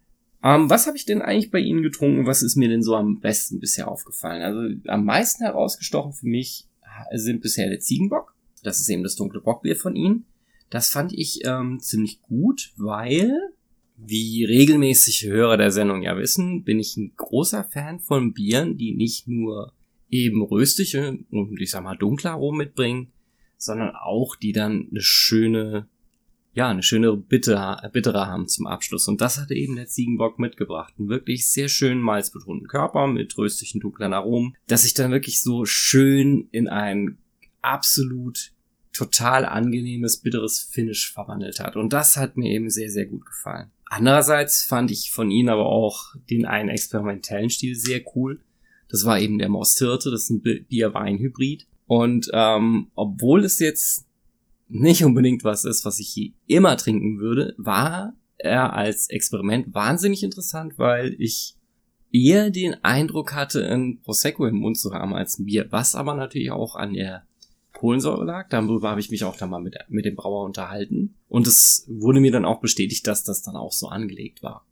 Ähm, 0.43 0.69
was 0.69 0.87
habe 0.87 0.97
ich 0.97 1.05
denn 1.05 1.23
eigentlich 1.23 1.51
bei 1.51 1.61
Ihnen 1.61 1.83
getrunken? 1.83 2.27
Was 2.27 2.43
ist 2.43 2.57
mir 2.57 2.69
denn 2.69 2.83
so 2.83 2.97
am 2.97 3.21
besten 3.21 3.61
bisher 3.61 3.89
aufgefallen? 3.89 4.43
Also 4.43 4.75
am 4.89 5.05
meisten 5.05 5.45
herausgestochen 5.45 6.13
für 6.13 6.27
mich 6.27 6.67
sind 7.13 7.43
bisher 7.43 7.69
der 7.69 7.81
Ziegenbock. 7.81 8.35
Das 8.63 8.81
ist 8.81 8.89
eben 8.89 9.03
das 9.03 9.17
dunkle 9.17 9.41
Bockbier 9.41 9.77
von 9.77 9.97
Ihnen. 9.97 10.27
Das 10.71 10.89
fand 10.89 11.13
ich 11.13 11.45
ähm, 11.45 11.81
ziemlich 11.81 12.23
gut, 12.23 12.73
weil, 12.77 13.31
wie 13.97 14.45
regelmäßige 14.45 15.25
Hörer 15.25 15.57
der 15.57 15.71
Sendung 15.71 16.03
ja 16.03 16.17
wissen, 16.17 16.65
bin 16.65 16.79
ich 16.79 16.97
ein 16.97 17.13
großer 17.17 17.65
Fan 17.65 18.01
von 18.01 18.33
Bieren, 18.33 18.79
die 18.79 18.95
nicht 18.95 19.29
nur 19.29 19.73
eben 20.13 20.43
röstliche 20.43 21.19
und 21.31 21.61
ich 21.61 21.71
sag 21.73 21.83
mal 21.83 21.97
dunkle 21.97 22.31
Aromen 22.31 22.59
mitbringen, 22.59 23.13
sondern 23.57 23.97
auch 23.97 24.37
die 24.37 24.53
dann 24.53 24.89
eine 24.91 25.01
schöne 25.01 25.89
ja, 26.55 26.69
eine 26.69 26.83
schöne 26.83 27.17
bittere, 27.17 27.89
bittere 27.95 28.27
haben 28.27 28.47
zum 28.47 28.67
Abschluss. 28.67 29.09
Und 29.09 29.23
das 29.23 29.39
hatte 29.39 29.55
eben 29.55 29.75
der 29.75 29.87
Ziegenbock 29.87 30.39
mitgebracht. 30.39 30.93
Einen 30.99 31.09
wirklich 31.09 31.49
sehr 31.49 31.69
schönen 31.69 32.03
malzbetonten 32.03 32.69
Körper 32.69 33.07
mit 33.07 33.37
röstlichen 33.39 33.81
dunklen 33.81 34.13
Aromen, 34.13 34.55
dass 34.67 34.83
sich 34.83 34.93
dann 34.93 35.13
wirklich 35.13 35.41
so 35.41 35.65
schön 35.65 36.49
in 36.53 36.69
ein 36.69 37.17
absolut 37.63 38.53
total 38.93 39.47
angenehmes, 39.47 40.19
bitteres 40.19 40.61
Finish 40.61 41.11
verwandelt 41.11 41.59
hat. 41.59 41.77
Und 41.77 41.95
das 41.95 42.19
hat 42.19 42.37
mir 42.37 42.51
eben 42.51 42.69
sehr, 42.69 42.91
sehr 42.91 43.07
gut 43.07 43.25
gefallen. 43.25 43.71
Andererseits 43.87 44.63
fand 44.63 44.91
ich 44.91 45.11
von 45.11 45.31
ihnen 45.31 45.49
aber 45.49 45.67
auch 45.67 46.15
den 46.29 46.45
einen 46.45 46.69
experimentellen 46.69 47.49
Stil 47.49 47.75
sehr 47.77 48.03
cool. 48.15 48.41
Das 48.93 49.07
war 49.07 49.19
eben 49.19 49.39
der 49.39 49.49
Mostirte, 49.49 50.11
das 50.11 50.25
ist 50.25 50.31
ein 50.31 50.43
Bier-Wein-Hybrid. 50.43 51.67
Und 51.87 52.31
ähm, 52.35 52.89
obwohl 52.95 53.45
es 53.45 53.59
jetzt 53.59 54.07
nicht 54.69 55.03
unbedingt 55.05 55.45
was 55.45 55.65
ist, 55.65 55.87
was 55.87 55.99
ich 55.99 56.15
je 56.15 56.33
immer 56.47 56.77
trinken 56.77 57.19
würde, 57.19 57.55
war 57.57 58.13
er 58.37 58.75
als 58.75 59.09
Experiment 59.09 59.75
wahnsinnig 59.75 60.23
interessant, 60.23 60.79
weil 60.79 61.17
ich 61.19 61.57
eher 62.13 62.51
den 62.51 62.85
Eindruck 62.85 63.35
hatte, 63.35 63.67
ein 63.67 64.01
Prosecco 64.03 64.47
im 64.47 64.57
Mund 64.57 64.79
zu 64.79 64.93
haben 64.93 65.15
als 65.15 65.39
ein 65.39 65.47
Bier, 65.47 65.67
was 65.71 65.95
aber 65.95 66.15
natürlich 66.15 66.51
auch 66.51 66.77
an 66.77 66.93
der 66.93 67.25
Kohlensäure 67.73 68.25
lag. 68.25 68.51
Darüber 68.51 68.91
habe 68.91 69.01
ich 69.01 69.11
mich 69.11 69.25
auch 69.25 69.39
dann 69.39 69.49
mal 69.49 69.61
mit, 69.61 69.77
mit 69.89 70.05
dem 70.05 70.17
Brauer 70.17 70.45
unterhalten. 70.45 71.15
Und 71.29 71.47
es 71.47 71.87
wurde 71.89 72.21
mir 72.21 72.31
dann 72.31 72.45
auch 72.45 72.61
bestätigt, 72.61 73.07
dass 73.07 73.25
das 73.25 73.41
dann 73.43 73.57
auch 73.57 73.73
so 73.73 73.89
angelegt 73.89 74.43
war. 74.43 74.67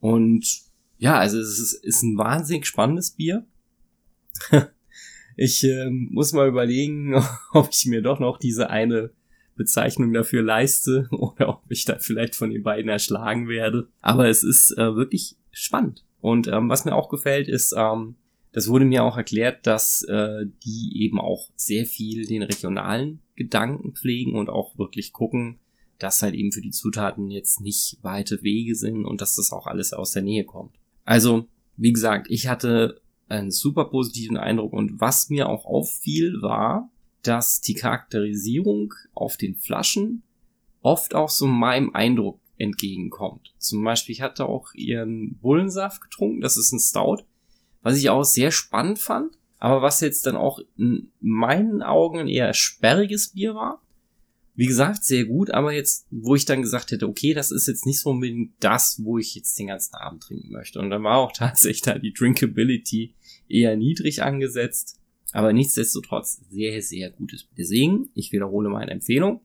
Und 0.00 0.64
ja, 1.04 1.18
also 1.18 1.38
es 1.38 1.58
ist, 1.58 1.84
ist 1.84 2.02
ein 2.02 2.16
wahnsinnig 2.16 2.64
spannendes 2.64 3.10
Bier. 3.10 3.44
ich 5.36 5.62
äh, 5.62 5.90
muss 5.90 6.32
mal 6.32 6.48
überlegen, 6.48 7.14
ob 7.52 7.68
ich 7.70 7.84
mir 7.84 8.00
doch 8.00 8.20
noch 8.20 8.38
diese 8.38 8.70
eine 8.70 9.10
Bezeichnung 9.54 10.14
dafür 10.14 10.42
leiste 10.42 11.06
oder 11.10 11.50
ob 11.50 11.62
ich 11.68 11.84
da 11.84 11.98
vielleicht 11.98 12.34
von 12.34 12.48
den 12.48 12.62
beiden 12.62 12.88
erschlagen 12.88 13.48
werde. 13.48 13.86
Aber 14.00 14.30
es 14.30 14.42
ist 14.42 14.78
äh, 14.78 14.96
wirklich 14.96 15.36
spannend. 15.50 16.06
Und 16.22 16.48
ähm, 16.48 16.70
was 16.70 16.86
mir 16.86 16.94
auch 16.94 17.10
gefällt, 17.10 17.48
ist, 17.48 17.74
ähm, 17.76 18.14
das 18.52 18.68
wurde 18.68 18.86
mir 18.86 19.04
auch 19.04 19.18
erklärt, 19.18 19.66
dass 19.66 20.04
äh, 20.04 20.46
die 20.64 21.02
eben 21.02 21.20
auch 21.20 21.50
sehr 21.54 21.84
viel 21.84 22.24
den 22.24 22.42
regionalen 22.42 23.20
Gedanken 23.36 23.92
pflegen 23.92 24.36
und 24.36 24.48
auch 24.48 24.78
wirklich 24.78 25.12
gucken, 25.12 25.58
dass 25.98 26.22
halt 26.22 26.34
eben 26.34 26.50
für 26.50 26.62
die 26.62 26.70
Zutaten 26.70 27.30
jetzt 27.30 27.60
nicht 27.60 27.98
weite 28.00 28.42
Wege 28.42 28.74
sind 28.74 29.04
und 29.04 29.20
dass 29.20 29.36
das 29.36 29.52
auch 29.52 29.66
alles 29.66 29.92
aus 29.92 30.12
der 30.12 30.22
Nähe 30.22 30.44
kommt. 30.44 30.78
Also, 31.04 31.48
wie 31.76 31.92
gesagt, 31.92 32.26
ich 32.30 32.48
hatte 32.48 33.00
einen 33.28 33.50
super 33.50 33.86
positiven 33.86 34.36
Eindruck 34.36 34.72
und 34.72 35.00
was 35.00 35.30
mir 35.30 35.48
auch 35.48 35.64
auffiel 35.64 36.40
war, 36.42 36.90
dass 37.22 37.60
die 37.60 37.74
Charakterisierung 37.74 38.94
auf 39.14 39.36
den 39.36 39.56
Flaschen 39.56 40.22
oft 40.82 41.14
auch 41.14 41.30
so 41.30 41.46
meinem 41.46 41.94
Eindruck 41.94 42.40
entgegenkommt. 42.58 43.54
Zum 43.58 43.82
Beispiel, 43.82 44.12
ich 44.12 44.22
hatte 44.22 44.46
auch 44.46 44.72
ihren 44.74 45.38
Bullensaft 45.38 46.02
getrunken, 46.02 46.40
das 46.40 46.56
ist 46.56 46.72
ein 46.72 46.78
Stout, 46.78 47.24
was 47.82 47.96
ich 47.96 48.10
auch 48.10 48.24
sehr 48.24 48.50
spannend 48.50 48.98
fand, 48.98 49.36
aber 49.58 49.82
was 49.82 50.00
jetzt 50.00 50.26
dann 50.26 50.36
auch 50.36 50.60
in 50.76 51.10
meinen 51.20 51.82
Augen 51.82 52.20
ein 52.20 52.28
eher 52.28 52.52
sperriges 52.54 53.32
Bier 53.32 53.54
war. 53.54 53.80
Wie 54.56 54.66
gesagt, 54.66 55.04
sehr 55.04 55.24
gut, 55.24 55.50
aber 55.50 55.72
jetzt, 55.72 56.06
wo 56.10 56.36
ich 56.36 56.44
dann 56.44 56.62
gesagt 56.62 56.92
hätte, 56.92 57.08
okay, 57.08 57.34
das 57.34 57.50
ist 57.50 57.66
jetzt 57.66 57.86
nicht 57.86 58.00
so 58.00 58.10
unbedingt 58.10 58.52
das, 58.60 59.00
wo 59.02 59.18
ich 59.18 59.34
jetzt 59.34 59.58
den 59.58 59.66
ganzen 59.66 59.96
Abend 59.96 60.22
trinken 60.22 60.52
möchte. 60.52 60.78
Und 60.78 60.90
dann 60.90 61.02
war 61.02 61.18
auch 61.18 61.32
tatsächlich 61.34 61.82
da 61.82 61.98
die 61.98 62.12
Drinkability 62.12 63.14
eher 63.48 63.76
niedrig 63.76 64.22
angesetzt. 64.22 65.00
Aber 65.32 65.52
nichtsdestotrotz 65.52 66.42
sehr, 66.48 66.80
sehr 66.80 67.10
gutes. 67.10 67.48
Deswegen, 67.58 68.10
ich 68.14 68.30
wiederhole 68.30 68.68
meine 68.68 68.92
Empfehlung. 68.92 69.40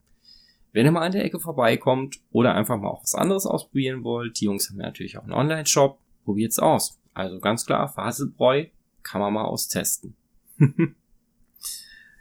Wenn 0.72 0.86
ihr 0.86 0.92
mal 0.92 1.02
an 1.02 1.12
der 1.12 1.26
Ecke 1.26 1.40
vorbeikommt 1.40 2.20
oder 2.30 2.54
einfach 2.54 2.78
mal 2.78 2.90
auch 2.90 3.02
was 3.02 3.16
anderes 3.16 3.48
ausprobieren 3.48 4.04
wollt, 4.04 4.40
die 4.40 4.46
Jungs 4.46 4.70
haben 4.70 4.80
ja 4.80 4.86
natürlich 4.86 5.18
auch 5.18 5.24
einen 5.24 5.34
Online-Shop, 5.34 6.00
probiert's 6.24 6.60
aus. 6.60 7.00
Also 7.16 7.40
ganz 7.40 7.66
klar, 7.66 7.88
Faselbräu 7.88 8.66
kann 9.02 9.20
man 9.20 9.34
mal 9.34 9.46
austesten. 9.46 10.16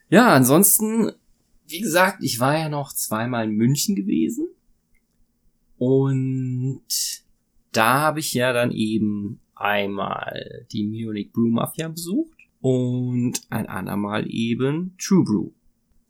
ja, 0.09 0.29
ansonsten, 0.29 1.13
wie 1.69 1.81
gesagt, 1.81 2.23
ich 2.23 2.41
war 2.41 2.59
ja 2.59 2.69
noch 2.69 2.93
zweimal 2.93 3.45
in 3.45 3.53
München 3.53 3.95
gewesen. 3.95 4.49
Und 5.77 6.83
da 7.73 8.01
habe 8.01 8.21
ich 8.21 8.35
ja 8.35 8.53
dann 8.53 8.73
eben 8.73 9.41
einmal 9.55 10.67
die 10.73 10.85
Munich 10.85 11.33
Brew 11.33 11.51
Mafia 11.51 11.89
besucht 11.89 12.39
und 12.61 13.41
ein 13.51 13.67
andermal 13.67 14.27
eben 14.29 14.95
True 14.99 15.25
Brew. 15.25 15.51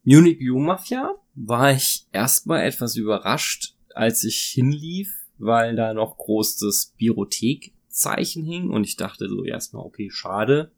Munich 0.04 0.38
Brew 0.38 0.60
Mafia 0.60 1.14
war 1.34 1.72
ich 1.72 2.06
erstmal 2.12 2.64
etwas 2.64 2.96
überrascht, 2.96 3.74
als 3.94 4.24
ich 4.24 4.36
hinlief, 4.36 5.12
weil 5.38 5.76
da 5.76 5.92
noch 5.92 6.16
groß 6.16 6.56
das 6.58 6.94
Biothek-Zeichen 6.96 8.44
hing 8.44 8.70
und 8.70 8.84
ich 8.84 8.96
dachte 8.96 9.28
so 9.28 9.44
erstmal, 9.44 9.84
okay, 9.84 10.08
schade. 10.10 10.72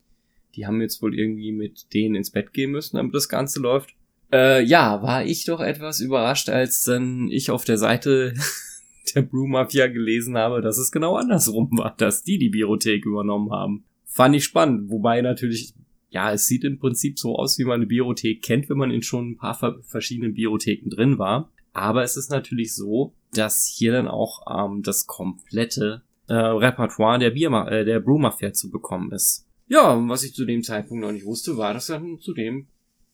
Die 0.57 0.67
haben 0.67 0.81
jetzt 0.81 1.01
wohl 1.01 1.17
irgendwie 1.17 1.53
mit 1.53 1.95
denen 1.95 2.17
ins 2.17 2.31
Bett 2.31 2.53
gehen 2.53 2.73
müssen, 2.73 2.97
damit 2.97 3.15
das 3.15 3.29
Ganze 3.29 3.61
läuft. 3.61 3.95
Äh, 4.33 4.63
ja, 4.65 5.03
war 5.03 5.25
ich 5.25 5.45
doch 5.45 5.61
etwas 5.61 6.01
überrascht, 6.01 6.49
als 6.49 6.85
dann 6.85 7.29
ich 7.31 7.51
auf 7.51 7.65
der 7.65 7.79
Seite 7.79 8.35
der 9.15 9.23
Brew 9.23 9.47
Mafia 9.47 9.89
gelesen 9.89 10.37
habe, 10.37 10.61
dass 10.61 10.79
es 10.79 10.93
genau 10.93 11.17
andersrum 11.17 11.69
war, 11.73 11.95
dass 11.97 12.23
die 12.23 12.39
die 12.39 12.51
Biothek 12.51 13.05
übernommen 13.05 13.51
haben. 13.51 13.85
Fand 14.07 14.37
ich 14.37 14.45
spannend, 14.45 14.91
wobei 14.91 15.21
natürlich, 15.21 15.75
ja, 16.11 16.33
es 16.33 16.47
sieht 16.47 16.65
im 16.65 16.79
Prinzip 16.79 17.19
so 17.19 17.37
aus, 17.37 17.59
wie 17.59 17.65
man 17.65 17.77
eine 17.77 17.87
Biothek 17.87 18.43
kennt, 18.43 18.69
wenn 18.69 18.79
man 18.79 18.91
in 18.91 19.03
schon 19.03 19.31
ein 19.31 19.37
paar 19.37 19.79
verschiedenen 19.83 20.35
Biotheken 20.35 20.91
drin 20.91 21.19
war. 21.19 21.51
Aber 21.73 22.03
es 22.03 22.17
ist 22.17 22.31
natürlich 22.31 22.75
so, 22.75 23.15
dass 23.33 23.67
hier 23.67 23.93
dann 23.93 24.09
auch 24.09 24.43
ähm, 24.49 24.83
das 24.83 25.07
komplette 25.07 26.03
äh, 26.29 26.35
Repertoire 26.35 27.19
der 27.19 27.31
Bier 27.31 27.51
äh, 27.69 27.85
der 27.85 28.01
Brewmafia 28.01 28.53
zu 28.53 28.71
bekommen 28.71 29.13
ist. 29.13 29.47
Ja, 29.69 29.97
was 30.09 30.25
ich 30.25 30.35
zu 30.35 30.45
dem 30.45 30.65
Zeitpunkt 30.65 31.05
noch 31.05 31.13
nicht 31.13 31.25
wusste, 31.25 31.57
war, 31.57 31.75
dass 31.75 31.87
dann 31.87 32.19
zu 32.19 32.35
dem 32.35 32.67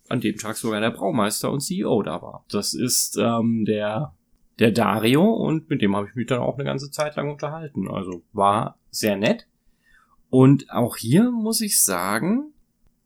an 0.09 0.21
dem 0.21 0.37
Tag 0.37 0.57
sogar 0.57 0.81
der 0.81 0.91
Braumeister 0.91 1.51
und 1.51 1.61
CEO 1.61 2.03
da 2.03 2.23
war. 2.23 2.45
Das 2.49 2.75
ist 2.75 3.17
ähm, 3.19 3.65
der 3.65 4.15
der 4.59 4.71
Dario 4.71 5.23
und 5.23 5.69
mit 5.69 5.83
dem 5.83 5.95
habe 5.95 6.09
ich 6.09 6.15
mich 6.15 6.27
dann 6.27 6.41
auch 6.41 6.55
eine 6.55 6.65
ganze 6.65 6.91
Zeit 6.91 7.17
lang 7.17 7.31
unterhalten. 7.31 7.89
Also 7.89 8.23
war 8.33 8.79
sehr 8.91 9.17
nett. 9.17 9.47
Und 10.31 10.71
auch 10.71 10.97
hier 10.97 11.31
muss 11.31 11.61
ich 11.61 11.83
sagen, 11.83 12.53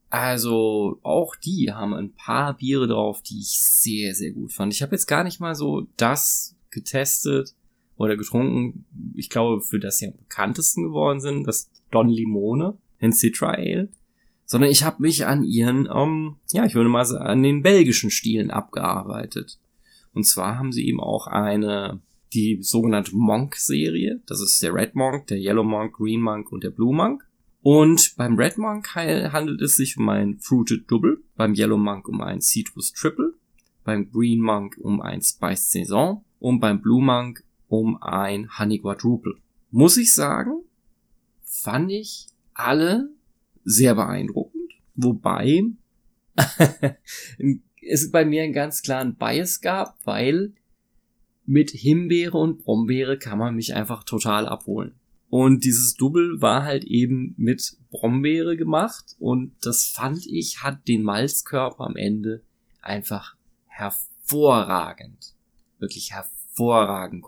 also 0.08 0.98
auch 1.02 1.36
die 1.36 1.72
haben 1.72 1.94
ein 1.94 2.12
paar 2.12 2.54
Biere 2.54 2.88
drauf, 2.88 3.22
die 3.22 3.40
ich 3.40 3.60
sehr, 3.60 4.14
sehr 4.14 4.32
gut 4.32 4.52
fand. 4.52 4.72
Ich 4.72 4.82
habe 4.82 4.92
jetzt 4.92 5.06
gar 5.06 5.24
nicht 5.24 5.40
mal 5.40 5.54
so 5.54 5.86
das 5.96 6.56
getestet 6.70 7.54
oder 7.96 8.16
getrunken. 8.16 8.84
Ich 9.14 9.28
glaube, 9.28 9.60
für 9.60 9.78
das 9.78 9.98
sie 9.98 10.06
am 10.06 10.16
bekanntesten 10.16 10.84
geworden 10.84 11.20
sind, 11.20 11.46
das 11.46 11.70
Don 11.90 12.08
Limone, 12.08 12.78
den 13.00 13.12
Citra 13.12 13.50
Ale. 13.50 13.88
Sondern 14.50 14.72
ich 14.72 14.82
habe 14.82 15.00
mich 15.00 15.26
an 15.26 15.44
ihren, 15.44 15.88
ähm, 15.94 16.34
ja, 16.50 16.64
ich 16.64 16.74
würde 16.74 16.90
mal 16.90 17.04
sagen, 17.04 17.24
an 17.24 17.44
den 17.44 17.62
belgischen 17.62 18.10
Stilen 18.10 18.50
abgearbeitet. 18.50 19.60
Und 20.12 20.26
zwar 20.26 20.58
haben 20.58 20.72
sie 20.72 20.88
eben 20.88 20.98
auch 20.98 21.28
eine 21.28 22.00
die 22.32 22.58
sogenannte 22.60 23.14
Monk-Serie. 23.14 24.20
Das 24.26 24.40
ist 24.40 24.60
der 24.60 24.74
Red 24.74 24.96
Monk, 24.96 25.28
der 25.28 25.38
Yellow 25.38 25.62
Monk, 25.62 25.92
Green 25.92 26.20
Monk 26.20 26.50
und 26.50 26.64
der 26.64 26.70
Blue 26.70 26.92
Monk. 26.92 27.22
Und 27.62 28.16
beim 28.16 28.34
Red 28.34 28.58
Monk 28.58 28.92
handelt 28.96 29.62
es 29.62 29.76
sich 29.76 29.96
um 29.96 30.08
ein 30.08 30.40
Fruited 30.40 30.90
Double, 30.90 31.22
beim 31.36 31.54
Yellow 31.54 31.78
Monk 31.78 32.08
um 32.08 32.20
ein 32.20 32.40
Citrus 32.40 32.92
Triple, 32.92 33.34
beim 33.84 34.10
Green 34.10 34.40
Monk 34.40 34.78
um 34.80 35.00
ein 35.00 35.22
Spice 35.22 35.70
Saison 35.70 36.24
und 36.40 36.58
beim 36.58 36.82
Blue 36.82 37.04
Monk 37.04 37.44
um 37.68 38.02
ein 38.02 38.58
Honey 38.58 38.80
Quadruple. 38.80 39.36
Muss 39.70 39.96
ich 39.96 40.12
sagen, 40.12 40.64
fand 41.44 41.92
ich 41.92 42.26
alle 42.52 43.10
sehr 43.64 43.94
beeindruckend, 43.94 44.72
wobei 44.94 45.62
es 47.82 48.10
bei 48.10 48.24
mir 48.24 48.42
einen 48.42 48.52
ganz 48.52 48.82
klaren 48.82 49.16
Bias 49.16 49.60
gab, 49.60 49.98
weil 50.04 50.52
mit 51.46 51.70
Himbeere 51.70 52.38
und 52.38 52.58
Brombeere 52.58 53.18
kann 53.18 53.38
man 53.38 53.56
mich 53.56 53.74
einfach 53.74 54.04
total 54.04 54.46
abholen. 54.46 54.94
Und 55.30 55.64
dieses 55.64 55.94
Double 55.94 56.40
war 56.40 56.64
halt 56.64 56.84
eben 56.84 57.34
mit 57.36 57.76
Brombeere 57.90 58.56
gemacht 58.56 59.16
und 59.18 59.52
das 59.62 59.86
fand 59.86 60.26
ich 60.26 60.62
hat 60.62 60.88
den 60.88 61.02
Malzkörper 61.02 61.84
am 61.84 61.96
Ende 61.96 62.42
einfach 62.80 63.36
hervorragend, 63.66 65.34
wirklich 65.78 66.12
hervorragend 66.12 67.22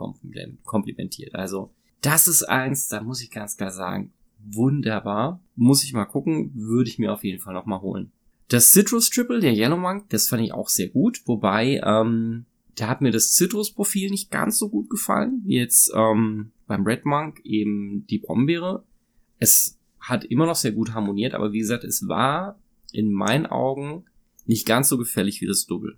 komplimentiert. 0.65 1.35
Also 1.35 1.71
das 2.01 2.27
ist 2.27 2.43
eins, 2.43 2.89
da 2.89 3.03
muss 3.03 3.23
ich 3.23 3.31
ganz 3.31 3.57
klar 3.57 3.71
sagen, 3.71 4.13
wunderbar. 4.45 5.41
Muss 5.57 5.85
ich 5.85 5.93
mal 5.93 6.05
gucken, 6.05 6.53
würde 6.55 6.89
ich 6.89 6.99
mir 6.99 7.13
auf 7.13 7.25
jeden 7.25 7.41
Fall 7.41 7.55
nochmal 7.55 7.81
holen. 7.81 8.13
Das 8.49 8.73
Citrus 8.73 9.11
Triple, 9.11 9.41
der 9.41 9.55
Yellow 9.55 9.77
Monk, 9.79 10.09
das 10.11 10.29
fand 10.29 10.43
ich 10.43 10.53
auch 10.53 10.69
sehr 10.69 10.89
gut, 10.89 11.23
wobei 11.27 11.81
ähm, 11.85 12.45
da 12.75 12.89
hat 12.89 13.01
mir 13.01 13.11
das 13.11 13.33
Zitrusprofil 13.33 14.11
nicht 14.11 14.31
ganz 14.31 14.59
so 14.59 14.69
gut 14.69 14.91
gefallen, 14.91 15.43
wie 15.45 15.57
jetzt 15.57 15.93
ähm, 15.95 16.53
beim 16.67 16.85
Red 16.85 17.05
Monk 17.05 17.41
eben 17.45 18.07
die 18.09 18.19
Brombeere. 18.19 18.85
Es 19.39 19.79
hat 20.01 20.25
immer 20.25 20.47
noch 20.47 20.57
sehr 20.57 20.73
gut 20.73 20.95
harmoniert, 20.95 21.35
aber 21.35 21.53
wie 21.53 21.61
gesagt, 21.61 21.85
es 21.85 22.09
war 22.09 22.59
in 22.93 23.13
meinen 23.13 23.47
Augen 23.47 24.05
nicht 24.47 24.67
ganz 24.67 24.89
so 24.89 24.99
gefällig 24.99 25.41
wie 25.41 25.47
das 25.47 25.67
Double. 25.67 25.97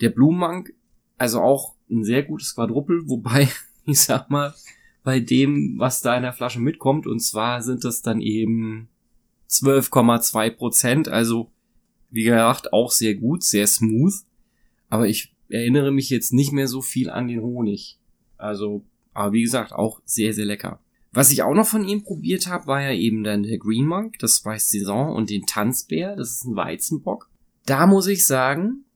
Der 0.00 0.10
Blue 0.10 0.34
Monk, 0.34 0.72
also 1.18 1.40
auch 1.40 1.74
ein 1.90 2.04
sehr 2.04 2.22
gutes 2.22 2.54
Quadruppel, 2.54 3.08
wobei, 3.08 3.48
ich 3.86 4.00
sag 4.00 4.30
mal, 4.30 4.54
bei 5.06 5.20
dem, 5.20 5.78
was 5.78 6.02
da 6.02 6.16
in 6.16 6.24
der 6.24 6.32
Flasche 6.32 6.58
mitkommt, 6.58 7.06
und 7.06 7.20
zwar 7.20 7.62
sind 7.62 7.84
das 7.84 8.02
dann 8.02 8.20
eben 8.20 8.88
12,2 9.48 10.50
Prozent, 10.50 11.08
also 11.08 11.52
wie 12.10 12.24
gesagt, 12.24 12.72
auch 12.72 12.90
sehr 12.90 13.14
gut, 13.14 13.44
sehr 13.44 13.68
smooth, 13.68 14.14
aber 14.88 15.06
ich 15.06 15.32
erinnere 15.48 15.92
mich 15.92 16.10
jetzt 16.10 16.32
nicht 16.32 16.50
mehr 16.50 16.66
so 16.66 16.82
viel 16.82 17.08
an 17.08 17.28
den 17.28 17.40
Honig. 17.40 18.00
Also, 18.36 18.84
aber 19.14 19.32
wie 19.32 19.42
gesagt, 19.42 19.72
auch 19.72 20.02
sehr, 20.04 20.34
sehr 20.34 20.44
lecker. 20.44 20.80
Was 21.12 21.30
ich 21.30 21.44
auch 21.44 21.54
noch 21.54 21.68
von 21.68 21.86
ihm 21.86 22.02
probiert 22.02 22.48
habe, 22.48 22.66
war 22.66 22.82
ja 22.82 22.92
eben 22.92 23.22
dann 23.22 23.44
der 23.44 23.58
Green 23.58 23.86
Monk, 23.86 24.18
das 24.18 24.38
Spice 24.38 24.70
Saison 24.70 25.14
und 25.14 25.30
den 25.30 25.46
Tanzbär, 25.46 26.16
das 26.16 26.32
ist 26.32 26.46
ein 26.46 26.56
Weizenbock. 26.56 27.30
Da 27.64 27.86
muss 27.86 28.08
ich 28.08 28.26
sagen, 28.26 28.86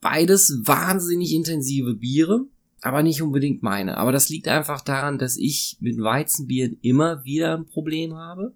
beides 0.00 0.62
wahnsinnig 0.64 1.32
intensive 1.32 1.94
Biere, 1.94 2.46
aber 2.80 3.02
nicht 3.02 3.22
unbedingt 3.22 3.62
meine. 3.62 3.96
Aber 3.96 4.12
das 4.12 4.28
liegt 4.28 4.48
einfach 4.48 4.80
daran, 4.80 5.18
dass 5.18 5.36
ich 5.36 5.76
mit 5.80 5.98
Weizenbieren 5.98 6.78
immer 6.82 7.24
wieder 7.24 7.56
ein 7.56 7.66
Problem 7.66 8.14
habe. 8.14 8.54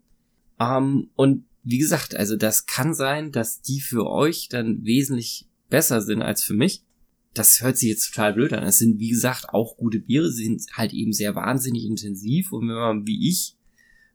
Ähm, 0.58 1.10
und 1.14 1.44
wie 1.62 1.78
gesagt, 1.78 2.14
also 2.14 2.36
das 2.36 2.66
kann 2.66 2.94
sein, 2.94 3.32
dass 3.32 3.60
die 3.60 3.80
für 3.80 4.06
euch 4.06 4.48
dann 4.48 4.84
wesentlich 4.84 5.48
besser 5.68 6.00
sind 6.00 6.22
als 6.22 6.42
für 6.42 6.54
mich. 6.54 6.82
Das 7.32 7.62
hört 7.62 7.78
sich 7.78 7.88
jetzt 7.88 8.14
total 8.14 8.34
blöd 8.34 8.52
an. 8.52 8.62
Es 8.62 8.78
sind, 8.78 8.98
wie 9.00 9.08
gesagt, 9.08 9.48
auch 9.50 9.76
gute 9.76 9.98
Biere, 9.98 10.30
sie 10.30 10.44
sind 10.44 10.62
halt 10.74 10.92
eben 10.92 11.12
sehr 11.12 11.34
wahnsinnig 11.34 11.84
intensiv 11.84 12.52
und 12.52 12.68
wenn 12.68 12.74
man, 12.76 13.06
wie 13.06 13.28
ich, 13.28 13.56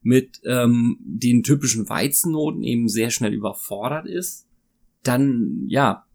mit 0.01 0.39
ähm, 0.45 0.97
den 1.01 1.43
typischen 1.43 1.89
Weizennoten 1.89 2.63
eben 2.63 2.87
sehr 2.87 3.09
schnell 3.09 3.33
überfordert 3.33 4.05
ist, 4.05 4.47
dann, 5.03 5.65
ja, 5.67 6.05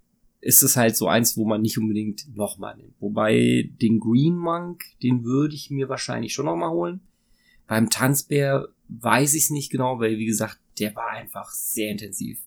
ist 0.45 0.63
es 0.63 0.77
halt 0.77 0.95
so 0.95 1.09
eins, 1.09 1.37
wo 1.37 1.47
man 1.47 1.63
nicht 1.63 1.79
unbedingt 1.79 2.37
nochmal 2.37 2.77
nimmt. 2.77 2.95
Wobei 3.01 3.71
den 3.81 3.99
Green 3.99 4.37
Monk, 4.37 4.85
den 5.03 5.25
würde 5.25 5.55
ich 5.55 5.71
mir 5.71 5.89
wahrscheinlich 5.89 6.35
schon 6.35 6.45
nochmal 6.45 6.71
holen. 6.71 7.01
Beim 7.67 7.89
Tanzbär 7.89 8.69
weiß 8.89 9.33
ich 9.35 9.45
es 9.45 9.51
nicht 9.51 9.71
genau, 9.71 9.99
weil 10.01 10.19
wie 10.19 10.27
gesagt, 10.27 10.59
der 10.79 10.95
war 10.95 11.09
einfach 11.09 11.51
sehr 11.51 11.91
intensiv. 11.91 12.41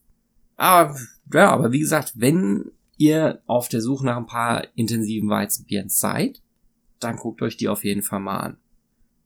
Aber 0.58 0.96
ja, 1.34 1.51
aber 1.51 1.72
wie 1.72 1.80
gesagt, 1.80 2.13
wenn 2.16 2.72
ihr 2.98 3.42
auf 3.48 3.68
der 3.68 3.82
Suche 3.82 4.06
nach 4.06 4.18
ein 4.18 4.27
paar 4.27 4.68
intensiven 4.75 5.30
Weizenbieren 5.30 5.89
seid, 5.89 6.42
dann 7.00 7.18
guckt 7.18 7.42
euch 7.42 7.58
die 7.58 7.68
auf 7.68 7.84
jeden 7.84 8.04
Fall 8.04 8.20
mal 8.20 8.38
an. 8.38 8.58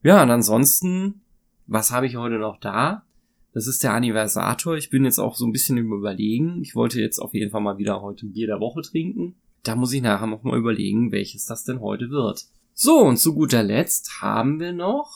Ja, 0.01 0.23
und 0.23 0.31
ansonsten, 0.31 1.21
was 1.67 1.91
habe 1.91 2.07
ich 2.07 2.15
heute 2.15 2.37
noch 2.37 2.57
da? 2.59 3.03
Das 3.53 3.67
ist 3.67 3.83
der 3.83 3.93
Anniversator. 3.93 4.75
Ich 4.77 4.89
bin 4.89 5.03
jetzt 5.03 5.19
auch 5.19 5.35
so 5.35 5.45
ein 5.45 5.51
bisschen 5.51 5.77
im 5.77 5.91
Überlegen. 5.91 6.61
Ich 6.61 6.75
wollte 6.75 7.01
jetzt 7.01 7.19
auf 7.19 7.33
jeden 7.33 7.51
Fall 7.51 7.61
mal 7.61 7.77
wieder 7.77 8.01
heute 8.01 8.25
ein 8.25 8.31
Bier 8.31 8.47
der 8.47 8.59
Woche 8.59 8.81
trinken. 8.81 9.35
Da 9.63 9.75
muss 9.75 9.93
ich 9.93 10.01
nachher 10.01 10.27
noch 10.27 10.43
mal 10.43 10.57
überlegen, 10.57 11.11
welches 11.11 11.45
das 11.45 11.63
denn 11.63 11.81
heute 11.81 12.09
wird. 12.09 12.45
So, 12.73 12.99
und 12.99 13.17
zu 13.17 13.35
guter 13.35 13.61
Letzt 13.61 14.21
haben 14.21 14.59
wir 14.59 14.71
noch 14.71 15.13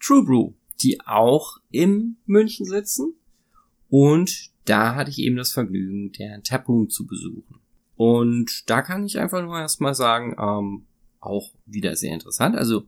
True 0.00 0.24
Brew, 0.24 0.52
die 0.82 1.00
auch 1.06 1.58
in 1.70 2.16
München 2.26 2.66
sitzen. 2.66 3.14
Und 3.88 4.50
da 4.64 4.94
hatte 4.94 5.10
ich 5.10 5.18
eben 5.20 5.36
das 5.36 5.52
Vergnügen, 5.52 6.12
deren 6.12 6.42
Taproom 6.42 6.90
zu 6.90 7.06
besuchen. 7.06 7.60
Und 7.96 8.68
da 8.68 8.82
kann 8.82 9.04
ich 9.04 9.18
einfach 9.18 9.42
nur 9.42 9.58
erstmal 9.58 9.94
sagen, 9.94 10.36
ähm, 10.38 10.86
auch 11.20 11.52
wieder 11.66 11.96
sehr 11.96 12.12
interessant. 12.12 12.54
Also 12.54 12.84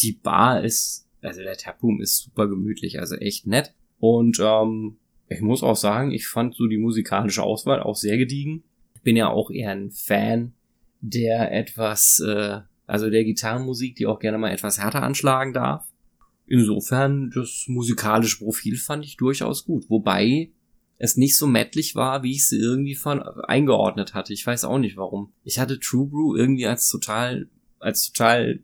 die 0.00 0.12
Bar 0.12 0.62
ist, 0.62 1.06
also 1.20 1.42
der 1.42 1.56
Taproom 1.56 2.00
ist 2.00 2.18
super 2.18 2.48
gemütlich, 2.48 3.00
also 3.00 3.16
echt 3.16 3.46
nett. 3.46 3.74
Und 4.00 4.40
ähm, 4.40 4.96
ich 5.28 5.40
muss 5.40 5.62
auch 5.62 5.76
sagen, 5.76 6.10
ich 6.10 6.26
fand 6.26 6.54
so 6.54 6.66
die 6.66 6.78
musikalische 6.78 7.42
Auswahl 7.42 7.80
auch 7.80 7.94
sehr 7.94 8.18
gediegen. 8.18 8.64
Ich 8.94 9.02
bin 9.02 9.16
ja 9.16 9.28
auch 9.28 9.50
eher 9.50 9.70
ein 9.70 9.90
Fan 9.90 10.54
der 11.00 11.52
etwas, 11.52 12.20
äh, 12.20 12.60
also 12.86 13.10
der 13.10 13.24
Gitarrenmusik, 13.24 13.96
die 13.96 14.06
auch 14.06 14.18
gerne 14.18 14.38
mal 14.38 14.50
etwas 14.50 14.78
härter 14.78 15.02
anschlagen 15.02 15.52
darf. 15.52 15.86
Insofern, 16.46 17.30
das 17.30 17.66
musikalische 17.68 18.38
Profil 18.38 18.76
fand 18.76 19.04
ich 19.04 19.16
durchaus 19.16 19.64
gut. 19.64 19.88
Wobei 19.88 20.50
es 20.98 21.16
nicht 21.16 21.38
so 21.38 21.46
mettlich 21.46 21.94
war, 21.94 22.22
wie 22.22 22.32
ich 22.32 22.40
es 22.40 22.52
irgendwie 22.52 22.96
von 22.96 23.22
eingeordnet 23.22 24.14
hatte. 24.14 24.32
Ich 24.32 24.46
weiß 24.46 24.64
auch 24.64 24.78
nicht 24.78 24.96
warum. 24.96 25.32
Ich 25.44 25.58
hatte 25.58 25.78
True 25.78 26.08
Brew 26.08 26.36
irgendwie 26.36 26.66
als 26.66 26.90
total, 26.90 27.48
als 27.78 28.12
total, 28.12 28.60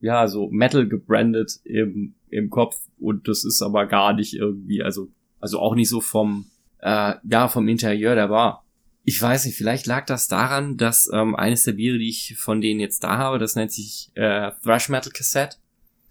ja, 0.00 0.28
so 0.28 0.48
Metal 0.50 0.88
gebrandet 0.88 1.60
im, 1.64 2.14
im 2.34 2.50
Kopf 2.50 2.76
und 2.98 3.28
das 3.28 3.44
ist 3.44 3.62
aber 3.62 3.86
gar 3.86 4.12
nicht 4.12 4.34
irgendwie, 4.34 4.82
also, 4.82 5.08
also 5.40 5.60
auch 5.60 5.74
nicht 5.74 5.88
so 5.88 6.00
vom, 6.00 6.46
äh, 6.80 7.14
ja, 7.24 7.48
vom 7.48 7.68
Interieur 7.68 8.14
der 8.14 8.28
Bar. 8.28 8.64
Ich 9.04 9.20
weiß 9.20 9.44
nicht, 9.44 9.56
vielleicht 9.56 9.86
lag 9.86 10.06
das 10.06 10.28
daran, 10.28 10.76
dass 10.76 11.10
ähm, 11.12 11.36
eines 11.36 11.64
der 11.64 11.72
Biere, 11.72 11.98
die 11.98 12.08
ich 12.08 12.36
von 12.38 12.60
denen 12.60 12.80
jetzt 12.80 13.04
da 13.04 13.18
habe, 13.18 13.38
das 13.38 13.54
nennt 13.54 13.72
sich 13.72 14.10
äh, 14.14 14.50
Thrash 14.62 14.88
Metal 14.88 15.12
Cassette. 15.12 15.58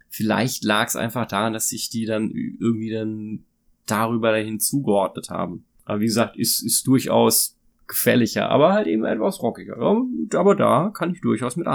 Vielleicht 0.09 0.63
lag 0.63 0.87
es 0.87 0.95
einfach 0.95 1.27
daran, 1.27 1.53
dass 1.53 1.71
ich 1.71 1.89
die 1.89 2.05
dann 2.05 2.29
irgendwie 2.31 2.91
dann 2.91 3.45
darüber 3.87 4.31
dahin 4.31 4.59
zugeordnet 4.59 5.29
haben. 5.29 5.65
Aber 5.85 5.99
wie 5.99 6.05
gesagt, 6.05 6.37
ist, 6.37 6.61
ist 6.61 6.85
durchaus 6.85 7.57
gefälliger, 7.87 8.49
aber 8.49 8.73
halt 8.73 8.87
eben 8.87 9.05
etwas 9.05 9.41
rockiger. 9.41 9.77
Aber 9.77 10.55
da 10.55 10.91
kann 10.93 11.11
ich 11.11 11.21
durchaus 11.21 11.55
mit 11.55 11.67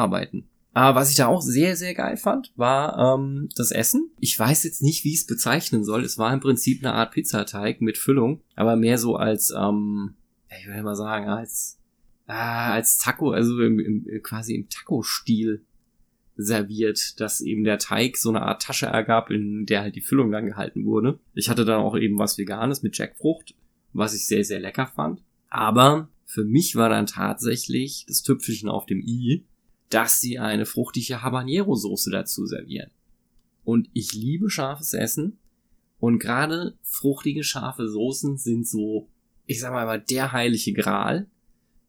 Aber 0.79 1.01
was 1.01 1.11
ich 1.11 1.17
da 1.17 1.27
auch 1.27 1.43
sehr, 1.43 1.75
sehr 1.75 1.93
geil 1.93 2.17
fand, 2.17 2.53
war 2.55 3.17
ähm, 3.17 3.49
das 3.57 3.73
Essen. 3.73 4.13
Ich 4.21 4.39
weiß 4.39 4.63
jetzt 4.63 4.81
nicht, 4.81 5.03
wie 5.03 5.13
ich 5.13 5.23
es 5.23 5.27
bezeichnen 5.27 5.83
soll. 5.83 6.05
Es 6.05 6.19
war 6.19 6.33
im 6.33 6.39
Prinzip 6.39 6.85
eine 6.85 6.95
Art 6.95 7.11
Pizzateig 7.11 7.81
mit 7.81 7.99
Füllung, 7.99 8.43
aber 8.55 8.77
mehr 8.77 8.97
so 8.97 9.17
als, 9.17 9.51
ähm, 9.51 10.15
ich 10.57 10.69
würde 10.69 10.85
mal 10.85 10.95
sagen, 10.95 11.29
als, 11.29 11.81
äh, 12.29 12.33
als 12.33 12.99
Taco, 12.99 13.33
also 13.33 13.61
im, 13.61 13.81
im, 13.81 14.23
quasi 14.23 14.55
im 14.55 14.69
Taco-Stil 14.69 15.65
serviert, 16.37 17.19
dass 17.19 17.41
eben 17.41 17.65
der 17.65 17.79
Teig 17.79 18.17
so 18.17 18.29
eine 18.29 18.43
Art 18.43 18.63
Tasche 18.63 18.87
ergab, 18.87 19.33
in 19.33 19.67
der 19.67 19.81
halt 19.81 19.97
die 19.97 20.01
Füllung 20.01 20.31
dann 20.31 20.47
gehalten 20.47 20.85
wurde. 20.85 21.19
Ich 21.35 21.51
hatte 21.51 21.65
dann 21.65 21.81
auch 21.81 21.97
eben 21.97 22.21
was 22.21 22.39
Veganes 22.39 22.85
mit 22.85 22.97
Jackfrucht, 22.97 23.57
was 23.93 24.15
ich 24.15 24.27
sehr, 24.27 24.45
sehr 24.45 24.61
lecker 24.61 24.87
fand. 24.87 25.25
Aber 25.51 26.09
für 26.25 26.45
mich 26.45 26.77
war 26.77 26.89
dann 26.89 27.07
tatsächlich 27.07 28.05
das 28.07 28.23
Tüpfelchen 28.23 28.69
auf 28.69 28.87
dem 28.87 29.01
i, 29.01 29.45
dass 29.91 30.21
sie 30.21 30.39
eine 30.39 30.67
fruchtige 30.67 31.23
Habanero-Soße 31.23 32.11
dazu 32.11 32.47
servieren. 32.47 32.91
Und 33.65 33.89
ich 33.93 34.13
liebe 34.13 34.51
scharfes 34.51 34.93
Essen. 34.95 35.39
Und 35.99 36.19
gerade 36.19 36.79
fruchtige, 36.83 37.43
scharfe 37.43 37.89
Soßen 37.89 38.39
sind 38.39 38.67
so, 38.67 39.09
ich 39.47 39.61
sag 39.61 39.73
mal, 39.73 39.99
der 39.99 40.33
heilige 40.33 40.73
Gral, 40.73 41.27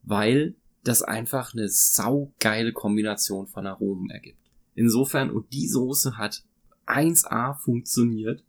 weil 0.03 0.55
das 0.83 1.01
einfach 1.01 1.53
eine 1.53 1.69
saugeile 1.69 2.73
Kombination 2.73 3.47
von 3.47 3.67
Aromen 3.67 4.09
ergibt. 4.09 4.39
Insofern, 4.75 5.29
und 5.29 5.51
die 5.53 5.67
Soße 5.67 6.17
hat 6.17 6.43
1A 6.88 7.55
funktioniert. 7.55 8.43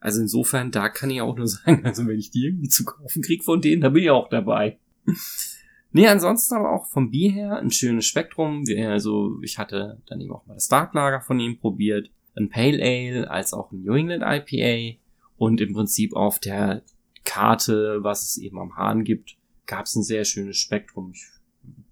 Also 0.00 0.20
insofern, 0.20 0.70
da 0.70 0.88
kann 0.88 1.10
ich 1.10 1.20
auch 1.20 1.36
nur 1.36 1.48
sagen, 1.48 1.84
also 1.84 2.06
wenn 2.06 2.18
ich 2.18 2.30
die 2.30 2.46
irgendwie 2.46 2.68
zu 2.68 2.84
kaufen 2.84 3.22
krieg 3.22 3.42
von 3.42 3.60
denen, 3.60 3.82
da 3.82 3.88
bin 3.88 4.04
ich 4.04 4.10
auch 4.10 4.28
dabei. 4.28 4.78
Nee, 5.92 6.08
ansonsten 6.08 6.54
aber 6.54 6.72
auch 6.72 6.86
vom 6.86 7.10
Bier 7.10 7.32
her 7.32 7.58
ein 7.58 7.70
schönes 7.70 8.06
Spektrum. 8.06 8.64
Also 8.86 9.38
ich 9.42 9.58
hatte 9.58 10.00
dann 10.06 10.20
eben 10.20 10.32
auch 10.32 10.46
mal 10.46 10.54
das 10.54 10.68
Dark 10.68 10.94
Lager 10.94 11.20
von 11.20 11.40
ihm 11.40 11.58
probiert. 11.58 12.10
Ein 12.36 12.48
Pale 12.48 12.82
Ale 12.82 13.30
als 13.30 13.52
auch 13.52 13.72
ein 13.72 13.82
New 13.82 13.94
England 13.94 14.22
IPA. 14.26 14.98
Und 15.36 15.60
im 15.60 15.72
Prinzip 15.72 16.14
auf 16.14 16.38
der 16.38 16.82
Karte, 17.24 17.98
was 18.02 18.22
es 18.22 18.38
eben 18.38 18.58
am 18.58 18.76
Hahn 18.76 19.04
gibt, 19.04 19.36
gab 19.66 19.86
es 19.86 19.96
ein 19.96 20.02
sehr 20.02 20.24
schönes 20.24 20.56
Spektrum. 20.56 21.12
Ich 21.12 21.24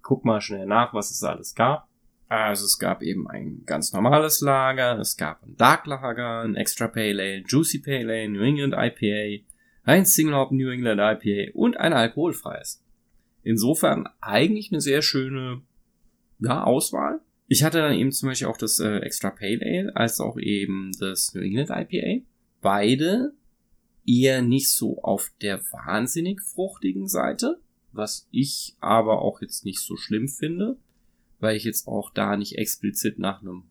guck 0.02 0.24
mal 0.24 0.40
schnell 0.40 0.66
nach, 0.66 0.94
was 0.94 1.10
es 1.10 1.22
alles 1.22 1.54
gab. 1.54 1.88
Also 2.28 2.64
es 2.64 2.78
gab 2.78 3.02
eben 3.02 3.28
ein 3.28 3.64
ganz 3.66 3.92
normales 3.92 4.40
Lager, 4.40 5.00
es 5.00 5.16
gab 5.16 5.42
ein 5.42 5.56
Dark 5.56 5.86
Lager, 5.86 6.42
ein 6.42 6.54
Extra 6.54 6.86
Pale 6.86 7.20
Ale, 7.20 7.42
Juicy 7.44 7.80
Pale 7.80 8.12
Ale, 8.12 8.28
New 8.28 8.42
England 8.42 8.72
IPA, 8.76 9.44
ein 9.82 10.06
Single 10.06 10.36
Hop 10.36 10.52
New 10.52 10.70
England 10.70 11.00
IPA 11.00 11.50
und 11.54 11.76
ein 11.76 11.92
alkoholfreies. 11.92 12.84
Insofern 13.42 14.09
eigentlich 14.20 14.70
eine 14.70 14.81
sehr 14.81 15.03
schöne 15.03 15.62
ja, 16.38 16.64
Auswahl. 16.64 17.20
Ich 17.48 17.64
hatte 17.64 17.79
dann 17.79 17.94
eben 17.94 18.12
zum 18.12 18.29
Beispiel 18.29 18.48
auch 18.48 18.57
das 18.57 18.79
äh, 18.79 18.98
Extra 18.98 19.31
Pale 19.31 19.61
Ale 19.62 19.96
als 19.96 20.20
auch 20.20 20.38
eben 20.38 20.92
das 20.98 21.35
New 21.35 21.40
England 21.40 21.70
IPA. 21.70 22.24
Beide 22.61 23.33
eher 24.07 24.42
nicht 24.42 24.68
so 24.68 25.03
auf 25.03 25.33
der 25.40 25.61
wahnsinnig 25.72 26.40
fruchtigen 26.40 27.09
Seite 27.09 27.61
was 27.92 28.29
ich 28.31 28.76
aber 28.81 29.22
auch 29.22 29.40
jetzt 29.40 29.64
nicht 29.64 29.81
so 29.81 29.96
schlimm 29.96 30.29
finde, 30.29 30.76
weil 31.38 31.57
ich 31.57 31.64
jetzt 31.64 31.88
auch 31.88 32.11
da 32.11 32.37
nicht 32.37 32.57
explizit 32.57 33.18
nach 33.18 33.42
einem, 33.42 33.64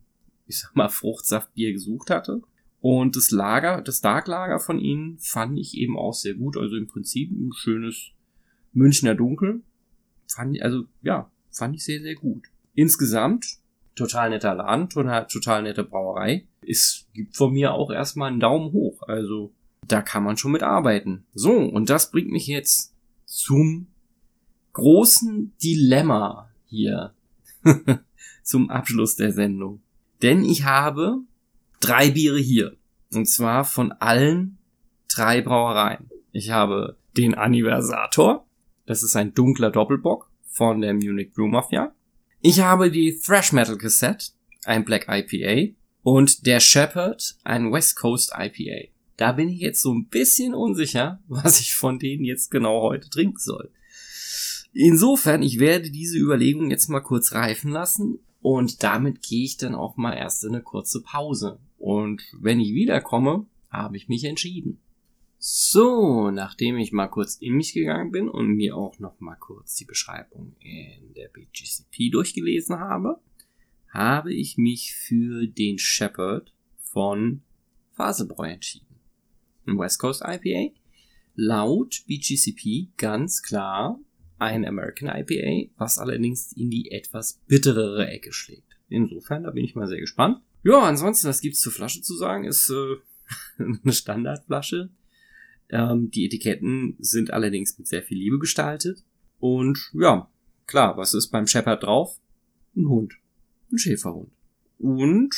ich 0.46 0.58
sag 0.58 0.74
mal, 0.76 0.88
Fruchtsaftbier 0.88 1.72
gesucht 1.72 2.10
hatte. 2.10 2.42
Und 2.80 3.16
das 3.16 3.30
Lager, 3.30 3.82
das 3.82 4.00
Dark 4.00 4.26
Lager 4.26 4.58
von 4.58 4.78
ihnen 4.78 5.18
fand 5.18 5.58
ich 5.58 5.76
eben 5.76 5.98
auch 5.98 6.14
sehr 6.14 6.34
gut. 6.34 6.56
Also 6.56 6.76
im 6.76 6.86
Prinzip 6.86 7.30
ein 7.30 7.52
schönes 7.54 8.10
Münchner 8.72 9.14
Dunkel. 9.14 9.62
Fand 10.26 10.56
ich, 10.56 10.64
also 10.64 10.84
ja, 11.02 11.30
fand 11.50 11.74
ich 11.76 11.84
sehr, 11.84 12.00
sehr 12.00 12.14
gut. 12.14 12.44
Insgesamt 12.74 13.58
total 13.94 14.30
netter 14.30 14.54
Laden, 14.54 14.88
total, 14.88 15.26
total 15.26 15.62
nette 15.62 15.84
Brauerei. 15.84 16.46
Es 16.66 17.06
gibt 17.14 17.36
von 17.36 17.52
mir 17.52 17.72
auch 17.72 17.90
erstmal 17.90 18.30
einen 18.30 18.40
Daumen 18.40 18.72
hoch. 18.72 19.02
Also 19.02 19.52
da 19.86 20.02
kann 20.02 20.22
man 20.22 20.36
schon 20.36 20.52
mit 20.52 20.62
arbeiten. 20.62 21.26
So, 21.34 21.52
und 21.52 21.90
das 21.90 22.10
bringt 22.10 22.30
mich 22.30 22.46
jetzt 22.46 22.94
zum 23.24 23.88
großen 24.72 25.52
Dilemma 25.62 26.50
hier. 26.66 27.14
zum 28.42 28.70
Abschluss 28.70 29.16
der 29.16 29.32
Sendung. 29.32 29.82
Denn 30.22 30.44
ich 30.44 30.64
habe 30.64 31.18
drei 31.80 32.10
Biere 32.10 32.38
hier. 32.38 32.76
Und 33.12 33.26
zwar 33.26 33.64
von 33.64 33.92
allen 33.92 34.58
drei 35.08 35.40
Brauereien. 35.40 36.10
Ich 36.32 36.50
habe 36.50 36.96
den 37.16 37.34
Anniversator. 37.34 38.46
Das 38.90 39.04
ist 39.04 39.14
ein 39.14 39.34
dunkler 39.34 39.70
Doppelbock 39.70 40.28
von 40.48 40.80
der 40.80 40.94
Munich 40.94 41.32
Brew 41.32 41.46
Mafia. 41.46 41.94
Ich 42.40 42.58
habe 42.58 42.90
die 42.90 43.16
Thrash 43.16 43.52
Metal 43.52 43.78
Cassette, 43.78 44.32
ein 44.64 44.84
Black 44.84 45.06
IPA. 45.08 45.76
Und 46.02 46.44
der 46.44 46.58
Shepherd, 46.58 47.36
ein 47.44 47.70
West 47.70 47.94
Coast 47.94 48.32
IPA. 48.36 48.90
Da 49.16 49.30
bin 49.30 49.48
ich 49.48 49.60
jetzt 49.60 49.80
so 49.80 49.94
ein 49.94 50.08
bisschen 50.08 50.54
unsicher, 50.54 51.20
was 51.28 51.60
ich 51.60 51.72
von 51.76 52.00
denen 52.00 52.24
jetzt 52.24 52.50
genau 52.50 52.82
heute 52.82 53.08
trinken 53.08 53.38
soll. 53.38 53.70
Insofern, 54.72 55.44
ich 55.44 55.60
werde 55.60 55.92
diese 55.92 56.18
Überlegung 56.18 56.72
jetzt 56.72 56.88
mal 56.88 56.98
kurz 56.98 57.30
reifen 57.30 57.70
lassen 57.70 58.18
und 58.40 58.82
damit 58.82 59.22
gehe 59.22 59.44
ich 59.44 59.56
dann 59.56 59.76
auch 59.76 59.96
mal 59.98 60.14
erst 60.14 60.42
in 60.42 60.52
eine 60.52 60.64
kurze 60.64 61.00
Pause. 61.00 61.60
Und 61.78 62.22
wenn 62.40 62.58
ich 62.58 62.74
wiederkomme, 62.74 63.46
habe 63.70 63.96
ich 63.96 64.08
mich 64.08 64.24
entschieden. 64.24 64.80
So, 65.42 66.30
nachdem 66.30 66.76
ich 66.76 66.92
mal 66.92 67.08
kurz 67.08 67.36
in 67.36 67.54
mich 67.54 67.72
gegangen 67.72 68.12
bin 68.12 68.28
und 68.28 68.56
mir 68.56 68.76
auch 68.76 68.98
noch 68.98 69.20
mal 69.20 69.36
kurz 69.36 69.74
die 69.74 69.86
Beschreibung 69.86 70.54
in 70.60 71.14
der 71.14 71.28
BGCP 71.28 72.10
durchgelesen 72.12 72.78
habe, 72.78 73.18
habe 73.88 74.34
ich 74.34 74.58
mich 74.58 74.94
für 74.94 75.46
den 75.46 75.78
Shepherd 75.78 76.52
von 76.76 77.40
Faselbräu 77.92 78.50
entschieden. 78.50 79.00
Ein 79.64 79.78
West 79.78 79.98
Coast 79.98 80.22
IPA. 80.22 80.74
Laut 81.36 82.02
BGCP 82.06 82.90
ganz 82.98 83.40
klar 83.40 83.98
ein 84.38 84.66
American 84.66 85.08
IPA, 85.08 85.72
was 85.78 85.96
allerdings 85.96 86.52
in 86.52 86.68
die 86.68 86.90
etwas 86.90 87.40
bitterere 87.46 88.06
Ecke 88.08 88.34
schlägt. 88.34 88.76
Insofern, 88.90 89.44
da 89.44 89.52
bin 89.52 89.64
ich 89.64 89.74
mal 89.74 89.88
sehr 89.88 90.00
gespannt. 90.00 90.42
Ja, 90.64 90.82
ansonsten, 90.82 91.28
was 91.28 91.40
gibt's 91.40 91.62
zur 91.62 91.72
Flasche 91.72 92.02
zu 92.02 92.14
sagen? 92.14 92.44
Ist 92.44 92.68
äh, 92.68 92.96
eine 93.82 93.94
Standardflasche. 93.94 94.90
Ähm, 95.70 96.10
die 96.10 96.26
Etiketten 96.26 96.96
sind 96.98 97.32
allerdings 97.32 97.78
mit 97.78 97.86
sehr 97.86 98.02
viel 98.02 98.18
Liebe 98.18 98.38
gestaltet. 98.38 99.04
Und 99.38 99.90
ja, 99.94 100.28
klar, 100.66 100.96
was 100.96 101.14
ist 101.14 101.28
beim 101.28 101.46
Shepherd 101.46 101.84
drauf? 101.84 102.20
Ein 102.76 102.88
Hund. 102.88 103.14
Ein 103.72 103.78
Schäferhund. 103.78 104.30
Und 104.78 105.34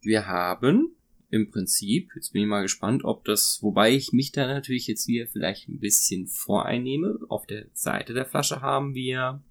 wir 0.00 0.26
haben 0.26 0.96
im 1.30 1.50
Prinzip. 1.50 2.10
Jetzt 2.14 2.32
bin 2.32 2.42
ich 2.42 2.48
mal 2.48 2.62
gespannt, 2.62 3.04
ob 3.04 3.24
das, 3.24 3.58
wobei 3.62 3.92
ich 3.92 4.12
mich 4.12 4.32
da 4.32 4.46
natürlich 4.46 4.86
jetzt 4.86 5.08
wieder 5.08 5.26
vielleicht 5.26 5.68
ein 5.68 5.80
bisschen 5.80 6.26
voreinnehme. 6.26 7.18
Auf 7.28 7.46
der 7.46 7.66
Seite 7.74 8.14
der 8.14 8.26
Flasche 8.26 8.60
haben 8.60 8.94
wir, 8.94 9.42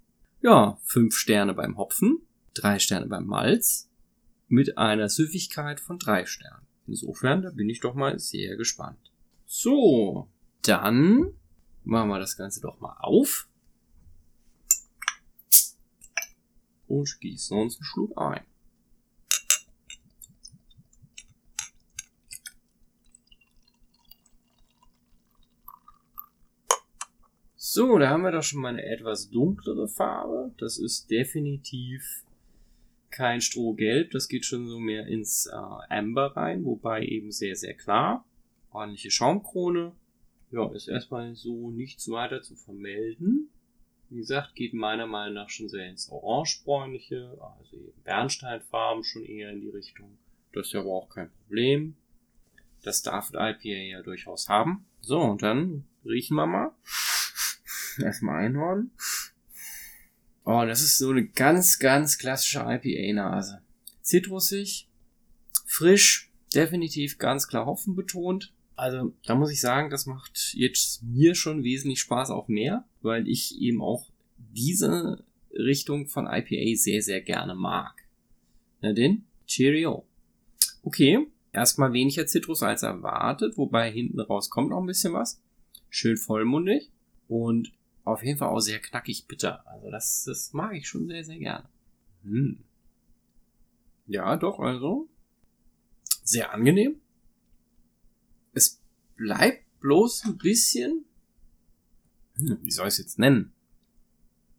ja, 0.42 0.78
fünf 0.82 1.16
Sterne 1.16 1.54
beim 1.54 1.76
Hopfen, 1.76 2.20
drei 2.54 2.78
Sterne 2.78 3.06
beim 3.06 3.26
Malz, 3.26 3.90
mit 4.48 4.78
einer 4.78 5.08
Süffigkeit 5.08 5.80
von 5.80 5.98
drei 5.98 6.24
Sternen. 6.24 6.66
Insofern, 6.86 7.42
da 7.42 7.50
bin 7.50 7.68
ich 7.68 7.80
doch 7.80 7.94
mal 7.94 8.18
sehr 8.18 8.56
gespannt. 8.56 9.12
So, 9.46 10.28
dann 10.62 11.32
machen 11.84 12.08
wir 12.08 12.18
das 12.18 12.36
Ganze 12.36 12.60
doch 12.60 12.80
mal 12.80 12.96
auf. 12.98 13.48
Und 16.88 17.20
gießen 17.20 17.56
uns 17.56 17.76
einen 17.76 17.84
Schluck 17.84 18.18
ein. 18.18 18.44
So, 27.56 27.98
da 27.98 28.08
haben 28.08 28.22
wir 28.22 28.32
doch 28.32 28.42
schon 28.42 28.62
mal 28.62 28.68
eine 28.68 28.84
etwas 28.84 29.30
dunklere 29.30 29.86
Farbe. 29.86 30.52
Das 30.58 30.78
ist 30.78 31.10
definitiv 31.10 32.24
kein 33.10 33.40
Strohgelb. 33.40 34.10
Das 34.10 34.28
geht 34.28 34.44
schon 34.44 34.66
so 34.66 34.78
mehr 34.80 35.06
ins 35.06 35.46
äh, 35.46 35.54
Amber 35.90 36.36
rein, 36.36 36.64
wobei 36.64 37.04
eben 37.04 37.30
sehr, 37.30 37.54
sehr 37.54 37.74
klar. 37.74 38.24
Ordentliche 38.76 39.10
Schaumkrone. 39.10 39.96
Ja, 40.50 40.70
ist 40.74 40.86
erstmal 40.86 41.34
so 41.34 41.70
nichts 41.70 42.10
weiter 42.10 42.42
zu 42.42 42.54
vermelden. 42.56 43.48
Wie 44.10 44.18
gesagt, 44.18 44.54
geht 44.54 44.74
meiner 44.74 45.06
Meinung 45.06 45.32
nach 45.32 45.48
schon 45.48 45.70
sehr 45.70 45.88
ins 45.88 46.10
Orangebräunliche, 46.10 47.38
also 47.40 47.74
eben 47.74 48.02
Bernsteinfarben 48.04 49.02
schon 49.02 49.24
eher 49.24 49.50
in 49.50 49.62
die 49.62 49.70
Richtung. 49.70 50.18
Das 50.52 50.66
ist 50.66 50.74
ja 50.74 50.80
aber 50.80 50.90
auch 50.90 51.08
kein 51.08 51.30
Problem. 51.30 51.96
Das 52.82 53.00
darf 53.00 53.30
IPA 53.30 53.58
ja 53.64 54.02
durchaus 54.02 54.50
haben. 54.50 54.84
So, 55.00 55.22
und 55.22 55.40
dann 55.40 55.86
riechen 56.04 56.34
wir 56.34 56.46
mal. 56.46 56.72
Erstmal 57.98 58.44
Einhorn. 58.44 58.90
Oh, 60.44 60.64
das 60.66 60.82
ist 60.82 60.98
so 60.98 61.10
eine 61.10 61.26
ganz, 61.26 61.78
ganz 61.78 62.18
klassische 62.18 62.60
IPA-Nase. 62.60 63.62
Zitrusig, 64.02 64.86
frisch, 65.64 66.30
definitiv 66.54 67.16
ganz 67.16 67.48
klar 67.48 67.64
Hopfen 67.64 67.96
betont. 67.96 68.52
Also, 68.76 69.14
da 69.24 69.34
muss 69.34 69.50
ich 69.50 69.60
sagen, 69.60 69.88
das 69.88 70.04
macht 70.04 70.52
jetzt 70.54 71.02
mir 71.02 71.34
schon 71.34 71.64
wesentlich 71.64 72.00
Spaß 72.00 72.30
auch 72.30 72.46
mehr, 72.48 72.84
weil 73.00 73.26
ich 73.26 73.58
eben 73.58 73.80
auch 73.80 74.10
diese 74.36 75.24
Richtung 75.52 76.06
von 76.06 76.26
IPA 76.26 76.76
sehr, 76.76 77.00
sehr 77.00 77.22
gerne 77.22 77.54
mag. 77.54 78.06
Na 78.82 78.92
denn, 78.92 79.24
Cheerio. 79.46 80.06
Okay, 80.82 81.26
erstmal 81.52 81.94
weniger 81.94 82.26
Zitrus 82.26 82.62
als 82.62 82.82
erwartet, 82.82 83.56
wobei 83.56 83.90
hinten 83.90 84.20
raus 84.20 84.50
kommt 84.50 84.70
noch 84.70 84.80
ein 84.80 84.86
bisschen 84.86 85.14
was. 85.14 85.40
Schön 85.88 86.18
vollmundig 86.18 86.90
und 87.28 87.72
auf 88.04 88.22
jeden 88.22 88.38
Fall 88.38 88.48
auch 88.48 88.60
sehr 88.60 88.78
knackig 88.78 89.26
bitter. 89.26 89.66
Also 89.66 89.90
das, 89.90 90.24
das 90.24 90.52
mag 90.52 90.74
ich 90.74 90.86
schon 90.86 91.08
sehr, 91.08 91.24
sehr 91.24 91.38
gerne. 91.38 91.68
Hm. 92.22 92.58
Ja, 94.06 94.36
doch, 94.36 94.60
also 94.60 95.08
sehr 96.22 96.52
angenehm. 96.52 97.00
Es 98.56 98.80
bleibt 99.16 99.64
bloß 99.80 100.24
ein 100.24 100.38
bisschen, 100.38 101.04
hm, 102.36 102.58
wie 102.62 102.70
soll 102.70 102.88
ich 102.88 102.94
es 102.94 102.98
jetzt 102.98 103.18
nennen? 103.18 103.52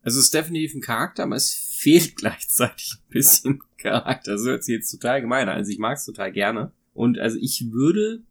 Also 0.04 0.20
es 0.20 0.26
ist 0.26 0.36
definitiv 0.36 0.76
ein 0.76 0.82
Charakter, 0.82 1.24
aber 1.24 1.36
es 1.36 1.52
fehlt 1.52 2.16
gleichzeitig 2.16 2.94
ein 2.94 3.10
bisschen 3.10 3.64
Charakter. 3.78 4.34
Das 4.34 4.46
hört 4.46 4.64
sich 4.64 4.76
jetzt 4.76 4.92
total 4.92 5.22
gemein. 5.22 5.50
Also 5.50 5.72
ich 5.72 5.80
mag 5.80 5.98
es 5.98 6.06
total 6.06 6.32
gerne. 6.32 6.72
Und 6.94 7.18
also 7.18 7.40
ich 7.42 7.72
würde 7.72 8.24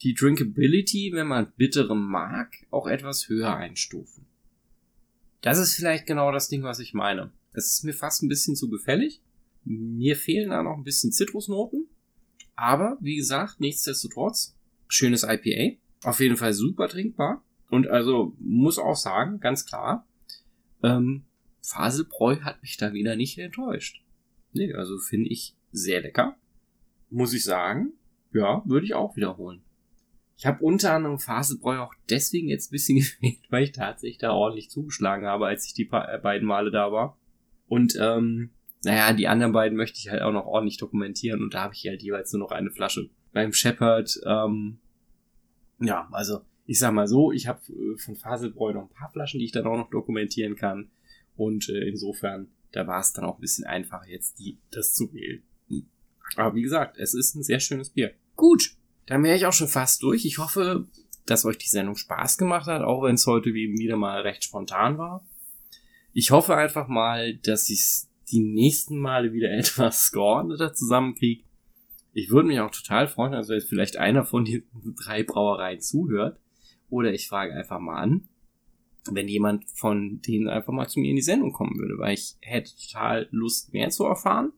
die 0.00 0.14
Drinkability, 0.14 1.12
wenn 1.12 1.26
man 1.26 1.52
bittere 1.56 1.94
mag, 1.94 2.54
auch 2.70 2.86
etwas 2.86 3.28
höher 3.28 3.54
einstufen. 3.54 4.24
Das 5.42 5.58
ist 5.58 5.74
vielleicht 5.74 6.06
genau 6.06 6.32
das 6.32 6.48
Ding, 6.48 6.62
was 6.62 6.78
ich 6.78 6.94
meine. 6.94 7.30
Es 7.52 7.66
ist 7.66 7.84
mir 7.84 7.92
fast 7.92 8.22
ein 8.22 8.28
bisschen 8.28 8.56
zu 8.56 8.70
gefällig. 8.70 9.20
Mir 9.64 10.16
fehlen 10.16 10.48
da 10.48 10.62
noch 10.62 10.78
ein 10.78 10.84
bisschen 10.84 11.12
Zitrusnoten. 11.12 11.88
Aber, 12.56 12.96
wie 13.00 13.16
gesagt, 13.16 13.60
nichtsdestotrotz, 13.60 14.56
schönes 14.92 15.24
IPA. 15.24 15.78
Auf 16.04 16.20
jeden 16.20 16.36
Fall 16.36 16.52
super 16.52 16.88
trinkbar. 16.88 17.44
Und 17.70 17.88
also, 17.88 18.34
muss 18.38 18.78
auch 18.78 18.96
sagen, 18.96 19.40
ganz 19.40 19.64
klar, 19.64 20.06
ähm, 20.82 21.24
Faselbräu 21.62 22.40
hat 22.40 22.60
mich 22.62 22.76
da 22.76 22.92
wieder 22.92 23.16
nicht 23.16 23.38
enttäuscht. 23.38 24.02
Nee, 24.52 24.74
also 24.74 24.98
finde 24.98 25.30
ich 25.30 25.54
sehr 25.70 26.02
lecker. 26.02 26.36
Muss 27.08 27.32
ich 27.32 27.44
sagen. 27.44 27.92
Ja, 28.32 28.62
würde 28.64 28.86
ich 28.86 28.94
auch 28.94 29.16
wiederholen. 29.16 29.62
Ich 30.36 30.46
habe 30.46 30.64
unter 30.64 30.94
anderem 30.94 31.18
Faselbräu 31.18 31.78
auch 31.78 31.94
deswegen 32.10 32.48
jetzt 32.48 32.68
ein 32.68 32.72
bisschen 32.72 32.96
gefehlt, 32.98 33.40
weil 33.50 33.64
ich 33.64 33.72
tatsächlich 33.72 34.18
da 34.18 34.32
ordentlich 34.32 34.70
zugeschlagen 34.70 35.26
habe, 35.26 35.46
als 35.46 35.66
ich 35.66 35.74
die 35.74 35.88
äh, 35.90 36.18
beiden 36.18 36.46
Male 36.46 36.70
da 36.70 36.90
war. 36.90 37.16
Und 37.68 37.96
ähm, 38.00 38.50
naja, 38.84 39.12
die 39.12 39.28
anderen 39.28 39.52
beiden 39.52 39.76
möchte 39.76 39.98
ich 39.98 40.10
halt 40.10 40.22
auch 40.22 40.32
noch 40.32 40.46
ordentlich 40.46 40.78
dokumentieren 40.78 41.42
und 41.42 41.54
da 41.54 41.62
habe 41.62 41.74
ich 41.74 41.86
halt 41.86 42.02
jeweils 42.02 42.32
nur 42.32 42.40
noch 42.40 42.50
eine 42.50 42.70
Flasche. 42.70 43.08
Beim 43.32 43.52
Shepard, 43.52 44.20
ähm, 44.26 44.78
ja, 45.80 46.08
also 46.12 46.40
ich 46.66 46.78
sag 46.78 46.92
mal 46.92 47.08
so, 47.08 47.32
ich 47.32 47.46
habe 47.46 47.60
äh, 47.72 47.98
von 47.98 48.16
Faselbräu 48.16 48.72
noch 48.72 48.82
ein 48.82 48.94
paar 48.94 49.10
Flaschen, 49.10 49.38
die 49.38 49.46
ich 49.46 49.52
dann 49.52 49.66
auch 49.66 49.76
noch 49.76 49.90
dokumentieren 49.90 50.56
kann. 50.56 50.90
Und 51.36 51.68
äh, 51.68 51.88
insofern, 51.88 52.48
da 52.72 52.86
war 52.86 53.00
es 53.00 53.12
dann 53.12 53.24
auch 53.24 53.36
ein 53.36 53.40
bisschen 53.40 53.64
einfacher, 53.64 54.08
jetzt 54.08 54.38
die, 54.38 54.58
das 54.70 54.94
zu 54.94 55.12
wählen. 55.12 55.42
Aber 56.36 56.54
wie 56.54 56.62
gesagt, 56.62 56.96
es 56.98 57.14
ist 57.14 57.34
ein 57.34 57.42
sehr 57.42 57.60
schönes 57.60 57.90
Bier. 57.90 58.12
Gut, 58.36 58.74
dann 59.06 59.22
wäre 59.22 59.36
ich 59.36 59.46
auch 59.46 59.52
schon 59.52 59.68
fast 59.68 60.02
durch. 60.02 60.24
Ich 60.24 60.38
hoffe, 60.38 60.86
dass 61.26 61.44
euch 61.44 61.58
die 61.58 61.68
Sendung 61.68 61.96
Spaß 61.96 62.38
gemacht 62.38 62.66
hat, 62.66 62.82
auch 62.82 63.02
wenn 63.02 63.14
es 63.14 63.26
heute 63.26 63.54
wieder 63.54 63.96
mal 63.96 64.22
recht 64.22 64.44
spontan 64.44 64.98
war. 64.98 65.26
Ich 66.12 66.30
hoffe 66.30 66.56
einfach 66.56 66.88
mal, 66.88 67.36
dass 67.36 67.68
ich 67.68 68.08
die 68.30 68.40
nächsten 68.40 68.98
Male 68.98 69.32
wieder 69.32 69.50
etwas 69.58 70.12
geordneter 70.12 70.74
zusammenkriege. 70.74 71.44
Ich 72.12 72.30
würde 72.30 72.48
mich 72.48 72.60
auch 72.60 72.70
total 72.70 73.08
freuen, 73.08 73.34
also 73.34 73.54
wenn 73.54 73.60
vielleicht 73.60 73.96
einer 73.96 74.24
von 74.24 74.44
den 74.44 74.64
drei 75.02 75.22
Brauereien 75.22 75.80
zuhört. 75.80 76.38
Oder 76.90 77.12
ich 77.12 77.26
frage 77.26 77.54
einfach 77.54 77.80
mal 77.80 77.96
an, 77.96 78.28
wenn 79.10 79.26
jemand 79.26 79.64
von 79.70 80.20
denen 80.20 80.48
einfach 80.48 80.72
mal 80.72 80.88
zu 80.88 81.00
mir 81.00 81.10
in 81.10 81.16
die 81.16 81.22
Sendung 81.22 81.52
kommen 81.52 81.78
würde, 81.78 81.98
weil 81.98 82.14
ich 82.14 82.36
hätte 82.40 82.76
total 82.76 83.28
Lust, 83.30 83.72
mehr 83.72 83.88
zu 83.90 84.04
erfahren. 84.04 84.52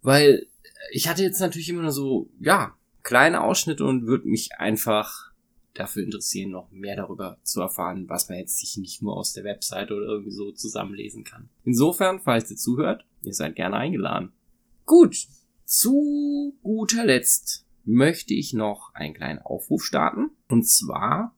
Weil 0.00 0.46
ich 0.92 1.08
hatte 1.08 1.22
jetzt 1.22 1.40
natürlich 1.40 1.68
immer 1.68 1.82
nur 1.82 1.92
so, 1.92 2.30
ja, 2.40 2.74
kleine 3.02 3.42
Ausschnitte 3.42 3.84
und 3.84 4.06
würde 4.06 4.28
mich 4.28 4.58
einfach 4.58 5.30
dafür 5.74 6.04
interessieren, 6.04 6.50
noch 6.50 6.70
mehr 6.70 6.96
darüber 6.96 7.38
zu 7.42 7.60
erfahren, 7.60 8.08
was 8.08 8.28
man 8.28 8.38
jetzt 8.38 8.58
sich 8.58 8.76
nicht 8.76 9.02
nur 9.02 9.16
aus 9.16 9.32
der 9.32 9.44
Webseite 9.44 9.94
oder 9.94 10.06
irgendwie 10.06 10.30
so 10.30 10.52
zusammenlesen 10.52 11.24
kann. 11.24 11.48
Insofern, 11.64 12.20
falls 12.20 12.50
ihr 12.50 12.56
zuhört, 12.56 13.04
ihr 13.22 13.34
seid 13.34 13.56
gerne 13.56 13.76
eingeladen. 13.76 14.32
Gut, 14.86 15.26
zu 15.64 16.56
guter 16.62 17.04
Letzt 17.04 17.64
möchte 17.84 18.34
ich 18.34 18.52
noch 18.52 18.94
einen 18.94 19.14
kleinen 19.14 19.40
Aufruf 19.40 19.84
starten. 19.84 20.30
Und 20.48 20.68
zwar 20.68 21.34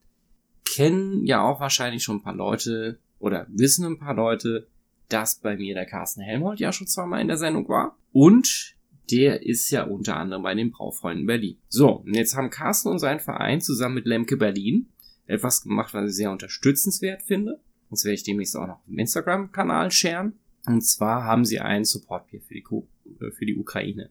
kennen 0.64 1.24
ja 1.24 1.42
auch 1.42 1.60
wahrscheinlich 1.60 2.02
schon 2.02 2.16
ein 2.16 2.22
paar 2.22 2.34
Leute 2.34 2.98
oder 3.18 3.46
wissen 3.48 3.86
ein 3.86 3.98
paar 3.98 4.14
Leute, 4.14 4.68
dass 5.08 5.36
bei 5.36 5.56
mir 5.56 5.74
der 5.74 5.86
Carsten 5.86 6.20
Helmholt 6.20 6.60
ja 6.60 6.72
schon 6.72 6.86
zweimal 6.86 7.20
in 7.20 7.28
der 7.28 7.36
Sendung 7.36 7.68
war. 7.68 7.96
Und 8.12 8.76
der 9.10 9.42
ist 9.46 9.70
ja 9.70 9.84
unter 9.84 10.16
anderem 10.16 10.42
bei 10.42 10.54
den 10.54 10.72
Braufreunden 10.72 11.26
Berlin. 11.26 11.58
So, 11.68 11.90
und 11.90 12.14
jetzt 12.14 12.36
haben 12.36 12.50
Carsten 12.50 12.88
und 12.88 12.98
sein 12.98 13.20
Verein 13.20 13.60
zusammen 13.60 13.94
mit 13.96 14.06
Lemke 14.06 14.36
Berlin 14.36 14.88
etwas 15.26 15.62
gemacht, 15.62 15.94
was 15.94 16.10
ich 16.10 16.16
sehr 16.16 16.30
unterstützenswert 16.30 17.22
finde. 17.22 17.60
Das 17.90 18.04
werde 18.04 18.14
ich 18.14 18.24
demnächst 18.24 18.56
auch 18.56 18.66
noch 18.66 18.80
im 18.88 18.98
Instagram-Kanal 18.98 19.92
sharen. 19.92 20.34
Und 20.66 20.84
zwar 20.84 21.22
haben 21.22 21.44
sie 21.44 21.60
ein 21.60 21.84
Support-Bier 21.84 22.40
für 22.40 22.54
äh, 22.54 23.30
für 23.30 23.46
die 23.46 23.56
Ukraine 23.56 24.10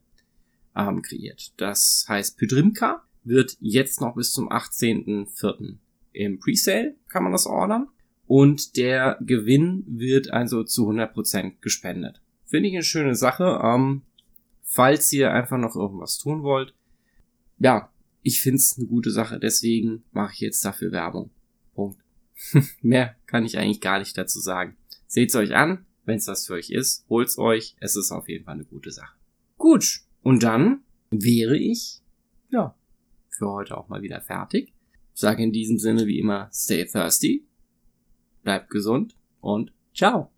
ähm, 0.76 1.02
kreiert. 1.02 1.54
Das 1.58 2.06
heißt 2.08 2.38
Pydrimka, 2.38 3.04
wird 3.24 3.58
jetzt 3.60 4.02
noch 4.02 4.16
bis 4.16 4.32
zum 4.32 4.50
18.04. 4.50 5.78
im 6.14 6.40
Presale, 6.40 6.96
kann 7.08 7.24
man 7.24 7.32
das 7.32 7.46
ordern. 7.46 7.88
Und 8.28 8.76
der 8.78 9.18
Gewinn 9.22 9.84
wird 9.88 10.32
also 10.32 10.64
zu 10.64 10.90
100% 10.90 11.60
gespendet. 11.62 12.22
Finde 12.46 12.70
ich 12.70 12.76
eine 12.76 12.84
schöne 12.84 13.16
Sache. 13.16 13.62
Ähm, 13.64 14.02
falls 14.66 15.14
ihr 15.14 15.32
einfach 15.32 15.58
noch 15.58 15.76
irgendwas 15.76 16.18
tun 16.18 16.44
wollt. 16.44 16.74
Ja, 17.60 17.90
ich 18.24 18.42
find's 18.42 18.78
eine 18.78 18.88
gute 18.88 19.12
Sache, 19.12 19.40
deswegen 19.40 20.04
mache 20.12 20.34
ich 20.34 20.40
jetzt 20.42 20.66
dafür 20.66 20.92
Werbung. 20.92 21.30
Punkt. 21.74 22.00
Mehr 22.82 23.16
kann 23.28 23.46
ich 23.46 23.58
eigentlich 23.58 23.80
gar 23.80 24.00
nicht 24.00 24.18
dazu 24.18 24.40
sagen. 24.40 24.76
Seht's 25.08 25.36
euch 25.36 25.56
an, 25.56 25.86
wenn's 26.04 26.28
was 26.28 26.48
für 26.48 26.56
euch 26.56 26.72
ist, 26.72 27.06
holt's 27.08 27.38
euch, 27.38 27.78
es 27.80 27.96
ist 27.96 28.12
auf 28.12 28.28
jeden 28.28 28.44
Fall 28.44 28.56
eine 28.56 28.66
gute 28.66 28.92
Sache. 28.92 29.16
Gut, 29.58 30.02
und 30.26 30.42
dann 30.42 30.82
wäre 31.12 31.56
ich, 31.56 32.02
ja, 32.50 32.76
für 33.30 33.48
heute 33.48 33.78
auch 33.78 33.90
mal 33.90 34.02
wieder 34.02 34.22
fertig. 34.22 34.74
Sage 35.14 35.44
in 35.44 35.52
diesem 35.52 35.78
Sinne 35.78 36.08
wie 36.08 36.18
immer, 36.18 36.50
stay 36.52 36.84
thirsty, 36.84 37.46
bleibt 38.42 38.72
gesund 38.72 39.16
und 39.40 39.72
ciao. 39.94 40.35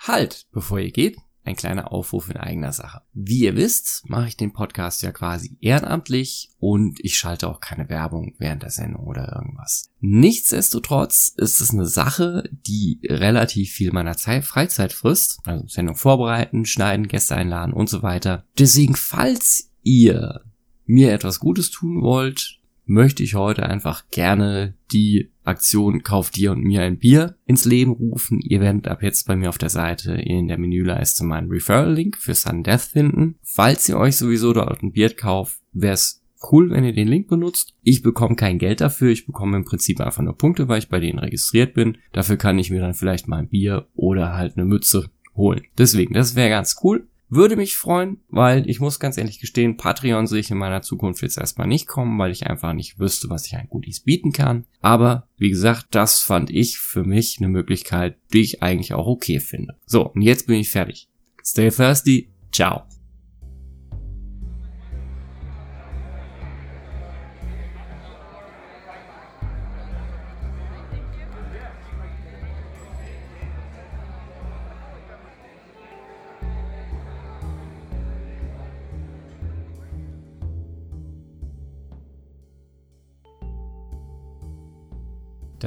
Halt, 0.00 0.46
bevor 0.52 0.78
ihr 0.78 0.92
geht, 0.92 1.18
ein 1.44 1.56
kleiner 1.56 1.92
Aufruf 1.92 2.30
in 2.30 2.36
eigener 2.36 2.72
Sache. 2.72 3.02
Wie 3.12 3.40
ihr 3.40 3.56
wisst, 3.56 4.08
mache 4.08 4.28
ich 4.28 4.36
den 4.36 4.52
Podcast 4.52 5.02
ja 5.02 5.12
quasi 5.12 5.56
ehrenamtlich 5.60 6.50
und 6.58 6.98
ich 7.00 7.18
schalte 7.18 7.48
auch 7.48 7.60
keine 7.60 7.88
Werbung 7.88 8.34
während 8.38 8.62
der 8.62 8.70
Sendung 8.70 9.06
oder 9.06 9.32
irgendwas. 9.34 9.90
Nichtsdestotrotz 10.00 11.32
ist 11.36 11.60
es 11.60 11.70
eine 11.72 11.86
Sache, 11.86 12.44
die 12.50 13.00
relativ 13.04 13.72
viel 13.72 13.92
meiner 13.92 14.16
Zeit, 14.16 14.44
Freizeit 14.44 14.92
frisst. 14.92 15.40
Also 15.44 15.66
Sendung 15.66 15.96
vorbereiten, 15.96 16.64
schneiden, 16.64 17.08
Gäste 17.08 17.36
einladen 17.36 17.74
und 17.74 17.88
so 17.88 18.02
weiter. 18.02 18.46
Deswegen, 18.58 18.96
falls 18.96 19.70
ihr 19.82 20.44
mir 20.86 21.12
etwas 21.12 21.40
Gutes 21.40 21.70
tun 21.70 22.02
wollt, 22.02 22.59
möchte 22.90 23.22
ich 23.22 23.36
heute 23.36 23.62
einfach 23.64 24.10
gerne 24.10 24.74
die 24.90 25.30
Aktion 25.44 26.02
Kauf 26.02 26.30
dir 26.30 26.50
und 26.50 26.62
mir 26.62 26.82
ein 26.82 26.98
Bier 26.98 27.36
ins 27.46 27.64
Leben 27.64 27.92
rufen. 27.92 28.40
Ihr 28.40 28.60
werdet 28.60 28.88
ab 28.88 29.02
jetzt 29.02 29.28
bei 29.28 29.36
mir 29.36 29.48
auf 29.48 29.58
der 29.58 29.68
Seite 29.68 30.14
in 30.14 30.48
der 30.48 30.58
Menüleiste 30.58 31.24
meinen 31.24 31.50
Referral-Link 31.50 32.16
für 32.16 32.34
Sun 32.34 32.64
Death 32.64 32.80
finden. 32.80 33.36
Falls 33.42 33.88
ihr 33.88 33.96
euch 33.96 34.16
sowieso 34.16 34.52
dort 34.52 34.82
ein 34.82 34.92
Bier 34.92 35.14
kauft, 35.14 35.60
wäre 35.72 35.94
es 35.94 36.24
cool, 36.50 36.70
wenn 36.70 36.84
ihr 36.84 36.92
den 36.92 37.06
Link 37.06 37.28
benutzt. 37.28 37.74
Ich 37.82 38.02
bekomme 38.02 38.34
kein 38.34 38.58
Geld 38.58 38.80
dafür, 38.80 39.10
ich 39.10 39.26
bekomme 39.26 39.56
im 39.56 39.64
Prinzip 39.64 40.00
einfach 40.00 40.22
nur 40.22 40.36
Punkte, 40.36 40.66
weil 40.66 40.80
ich 40.80 40.88
bei 40.88 40.98
denen 40.98 41.20
registriert 41.20 41.74
bin. 41.74 41.98
Dafür 42.12 42.38
kann 42.38 42.58
ich 42.58 42.70
mir 42.70 42.80
dann 42.80 42.94
vielleicht 42.94 43.28
mal 43.28 43.38
ein 43.38 43.48
Bier 43.48 43.86
oder 43.94 44.34
halt 44.34 44.56
eine 44.56 44.66
Mütze 44.66 45.10
holen. 45.36 45.62
Deswegen, 45.78 46.14
das 46.14 46.34
wäre 46.34 46.50
ganz 46.50 46.76
cool. 46.82 47.06
Würde 47.30 47.56
mich 47.56 47.76
freuen, 47.76 48.18
weil 48.28 48.68
ich 48.68 48.80
muss 48.80 48.98
ganz 48.98 49.16
ehrlich 49.16 49.38
gestehen, 49.38 49.76
Patreon 49.76 50.26
sehe 50.26 50.40
ich 50.40 50.50
in 50.50 50.58
meiner 50.58 50.82
Zukunft 50.82 51.22
jetzt 51.22 51.38
erstmal 51.38 51.68
nicht 51.68 51.86
kommen, 51.86 52.18
weil 52.18 52.32
ich 52.32 52.48
einfach 52.48 52.72
nicht 52.72 52.98
wüsste, 52.98 53.30
was 53.30 53.46
ich 53.46 53.56
an 53.56 53.68
Goodies 53.68 54.00
bieten 54.00 54.32
kann. 54.32 54.66
Aber 54.80 55.28
wie 55.36 55.48
gesagt, 55.48 55.86
das 55.92 56.18
fand 56.20 56.50
ich 56.50 56.78
für 56.78 57.04
mich 57.04 57.36
eine 57.38 57.48
Möglichkeit, 57.48 58.18
die 58.32 58.40
ich 58.40 58.62
eigentlich 58.62 58.94
auch 58.94 59.06
okay 59.06 59.38
finde. 59.38 59.76
So, 59.86 60.08
und 60.08 60.22
jetzt 60.22 60.48
bin 60.48 60.56
ich 60.56 60.70
fertig. 60.70 61.08
Stay 61.44 61.70
thirsty. 61.70 62.28
Ciao. 62.52 62.89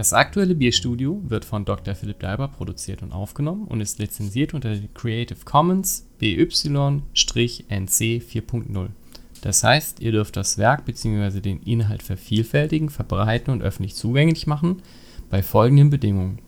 Das 0.03 0.11
aktuelle 0.11 0.53
Bierstudio 0.53 1.21
wird 1.29 1.45
von 1.45 1.63
Dr. 1.63 1.95
Philipp 1.95 2.19
Dalber 2.19 2.49
produziert 2.49 3.01
und 3.03 3.13
aufgenommen 3.13 3.63
und 3.69 3.79
ist 3.79 3.99
lizenziert 3.99 4.53
unter 4.53 4.75
Creative 4.93 5.37
Commons 5.45 6.09
BY-NC 6.19 6.67
4.0. 8.21 8.87
Das 9.39 9.63
heißt, 9.63 10.01
ihr 10.01 10.11
dürft 10.11 10.35
das 10.35 10.57
Werk 10.57 10.83
bzw. 10.83 11.39
den 11.39 11.61
Inhalt 11.61 12.03
vervielfältigen, 12.03 12.89
verbreiten 12.89 13.53
und 13.53 13.61
öffentlich 13.61 13.95
zugänglich 13.95 14.45
machen 14.45 14.81
bei 15.29 15.41
folgenden 15.41 15.89
Bedingungen. 15.89 16.39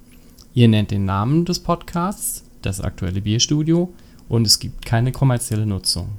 Ihr 0.53 0.67
nennt 0.67 0.91
den 0.91 1.05
Namen 1.05 1.45
des 1.45 1.61
Podcasts, 1.61 2.43
das 2.61 2.81
aktuelle 2.81 3.21
Bierstudio 3.21 3.93
und 4.27 4.45
es 4.45 4.59
gibt 4.59 4.85
keine 4.85 5.13
kommerzielle 5.13 5.65
Nutzung. 5.65 6.09